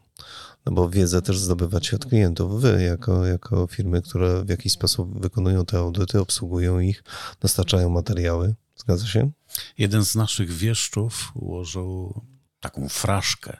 No 0.67 0.73
bo 0.73 0.89
wiedzę 0.89 1.23
też 1.23 1.39
zdobywacie 1.39 1.97
od 1.97 2.07
klientów. 2.07 2.61
Wy, 2.61 2.83
jako, 2.83 3.27
jako 3.27 3.67
firmy, 3.67 4.03
które 4.03 4.45
w 4.45 4.49
jakiś 4.49 4.73
sposób 4.73 5.21
wykonują 5.21 5.65
te 5.65 5.79
audyty, 5.79 6.21
obsługują 6.21 6.81
ich, 6.81 7.05
dostarczają 7.41 7.91
materiały. 7.91 8.55
Zgadza 8.77 9.07
się? 9.07 9.31
Jeden 9.79 10.05
z 10.05 10.15
naszych 10.15 10.53
wieszczów 10.53 11.33
ułożył 11.35 12.21
taką 12.61 12.89
fraszkę. 12.89 13.57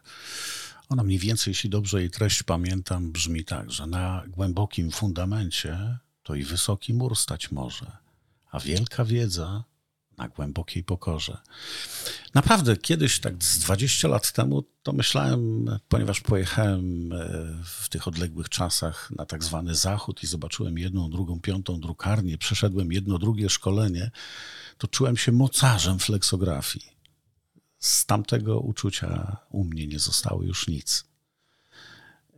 Ona 0.89 1.03
mniej 1.05 1.19
więcej, 1.19 1.51
jeśli 1.51 1.71
dobrze 1.71 2.01
jej 2.01 2.11
treść 2.11 2.43
pamiętam, 2.43 3.13
brzmi 3.13 3.45
tak, 3.45 3.71
że 3.71 3.87
na 3.87 4.25
głębokim 4.29 4.91
fundamencie 4.91 5.99
to 6.25 6.35
i 6.35 6.45
wysoki 6.45 6.95
mur 6.95 7.17
stać 7.17 7.51
może, 7.51 7.97
a 8.51 8.61
wielka 8.61 9.05
wiedza 9.05 9.65
na 10.19 10.29
głębokiej 10.29 10.85
pokorze. 10.85 11.39
Naprawdę, 12.35 12.77
kiedyś, 12.77 13.21
tak 13.21 13.45
z 13.45 13.59
20 13.59 14.09
lat 14.09 14.33
temu, 14.33 14.65
to 14.83 14.93
myślałem, 14.93 15.67
ponieważ 15.89 16.21
pojechałem 16.21 17.13
e, 17.13 17.17
w 17.65 17.89
tych 17.89 18.09
odległych 18.09 18.49
czasach 18.49 19.11
na 19.11 19.27
tak 19.27 19.45
zwany 19.45 19.75
zachód 19.75 20.23
i 20.23 20.27
zobaczyłem 20.27 20.79
jedną, 20.79 21.11
drugą, 21.11 21.41
piątą 21.41 21.81
drukarnię, 21.81 22.39
przeszedłem 22.39 22.93
jedno, 22.93 23.19
drugie 23.19 23.51
szkolenie, 23.51 24.11
to 24.79 24.89
czułem 24.89 25.17
się 25.17 25.33
mocarzem 25.33 25.99
flexografii. 25.99 26.87
Z 27.79 28.07
tamtego 28.07 28.61
uczucia 28.61 29.37
u 29.51 29.65
mnie 29.65 29.87
nie 29.87 29.99
zostało 29.99 30.43
już 30.43 30.69
nic. 30.69 31.05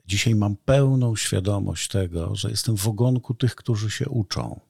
Dzisiaj 0.06 0.34
mam 0.34 0.56
pełną 0.56 1.16
świadomość 1.16 1.88
tego, 1.88 2.34
że 2.34 2.50
jestem 2.50 2.76
w 2.76 2.88
ogonku 2.88 3.34
tych, 3.34 3.54
którzy 3.54 3.90
się 3.90 4.08
uczą. 4.08 4.60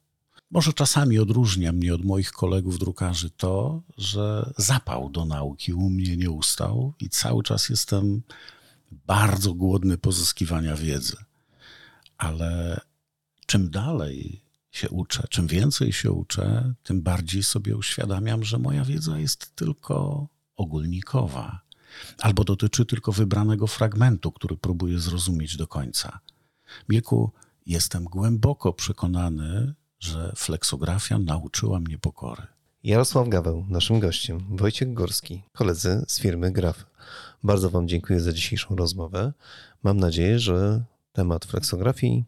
Może 0.51 0.73
czasami 0.73 1.19
odróżnia 1.19 1.71
mnie 1.71 1.95
od 1.95 2.05
moich 2.05 2.31
kolegów 2.31 2.79
drukarzy 2.79 3.29
to, 3.29 3.81
że 3.97 4.53
zapał 4.57 5.09
do 5.09 5.25
nauki 5.25 5.73
u 5.73 5.89
mnie 5.89 6.17
nie 6.17 6.31
ustał 6.31 6.93
i 6.99 7.09
cały 7.09 7.43
czas 7.43 7.69
jestem 7.69 8.21
bardzo 8.91 9.53
głodny 9.53 9.97
pozyskiwania 9.97 10.75
wiedzy. 10.75 11.17
Ale 12.17 12.81
czym 13.45 13.69
dalej 13.69 14.41
się 14.71 14.89
uczę, 14.89 15.27
czym 15.29 15.47
więcej 15.47 15.93
się 15.93 16.11
uczę, 16.11 16.73
tym 16.83 17.01
bardziej 17.01 17.43
sobie 17.43 17.77
uświadamiam, 17.77 18.43
że 18.43 18.57
moja 18.57 18.85
wiedza 18.85 19.19
jest 19.19 19.55
tylko 19.55 20.27
ogólnikowa 20.55 21.66
albo 22.21 22.43
dotyczy 22.43 22.85
tylko 22.85 23.11
wybranego 23.11 23.67
fragmentu, 23.67 24.31
który 24.31 24.57
próbuję 24.57 24.99
zrozumieć 24.99 25.57
do 25.57 25.67
końca. 25.67 26.19
Mirku, 26.89 27.31
jestem 27.65 28.03
głęboko 28.03 28.73
przekonany, 28.73 29.73
że 29.99 30.33
flexografia 30.35 31.19
nauczyła 31.19 31.79
mnie 31.79 31.97
pokory. 31.97 32.47
Jarosław 32.83 33.29
Gaweł, 33.29 33.65
naszym 33.69 33.99
gościem, 33.99 34.45
Wojciech 34.49 34.93
Górski, 34.93 35.43
koledzy 35.53 36.05
z 36.07 36.19
firmy 36.19 36.51
Graf. 36.51 36.85
Bardzo 37.43 37.69
Wam 37.69 37.87
dziękuję 37.87 38.19
za 38.19 38.33
dzisiejszą 38.33 38.75
rozmowę. 38.75 39.33
Mam 39.83 39.97
nadzieję, 39.97 40.39
że 40.39 40.83
temat 41.13 41.45
flexografii 41.45 42.25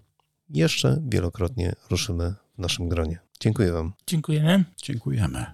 jeszcze 0.49 1.01
wielokrotnie 1.07 1.75
ruszymy 1.89 2.33
w 2.57 2.61
naszym 2.61 2.89
gronie. 2.89 3.19
Dziękuję 3.39 3.71
Wam. 3.71 3.93
Dziękujemy. 4.07 4.65
Dziękujemy. 4.83 5.45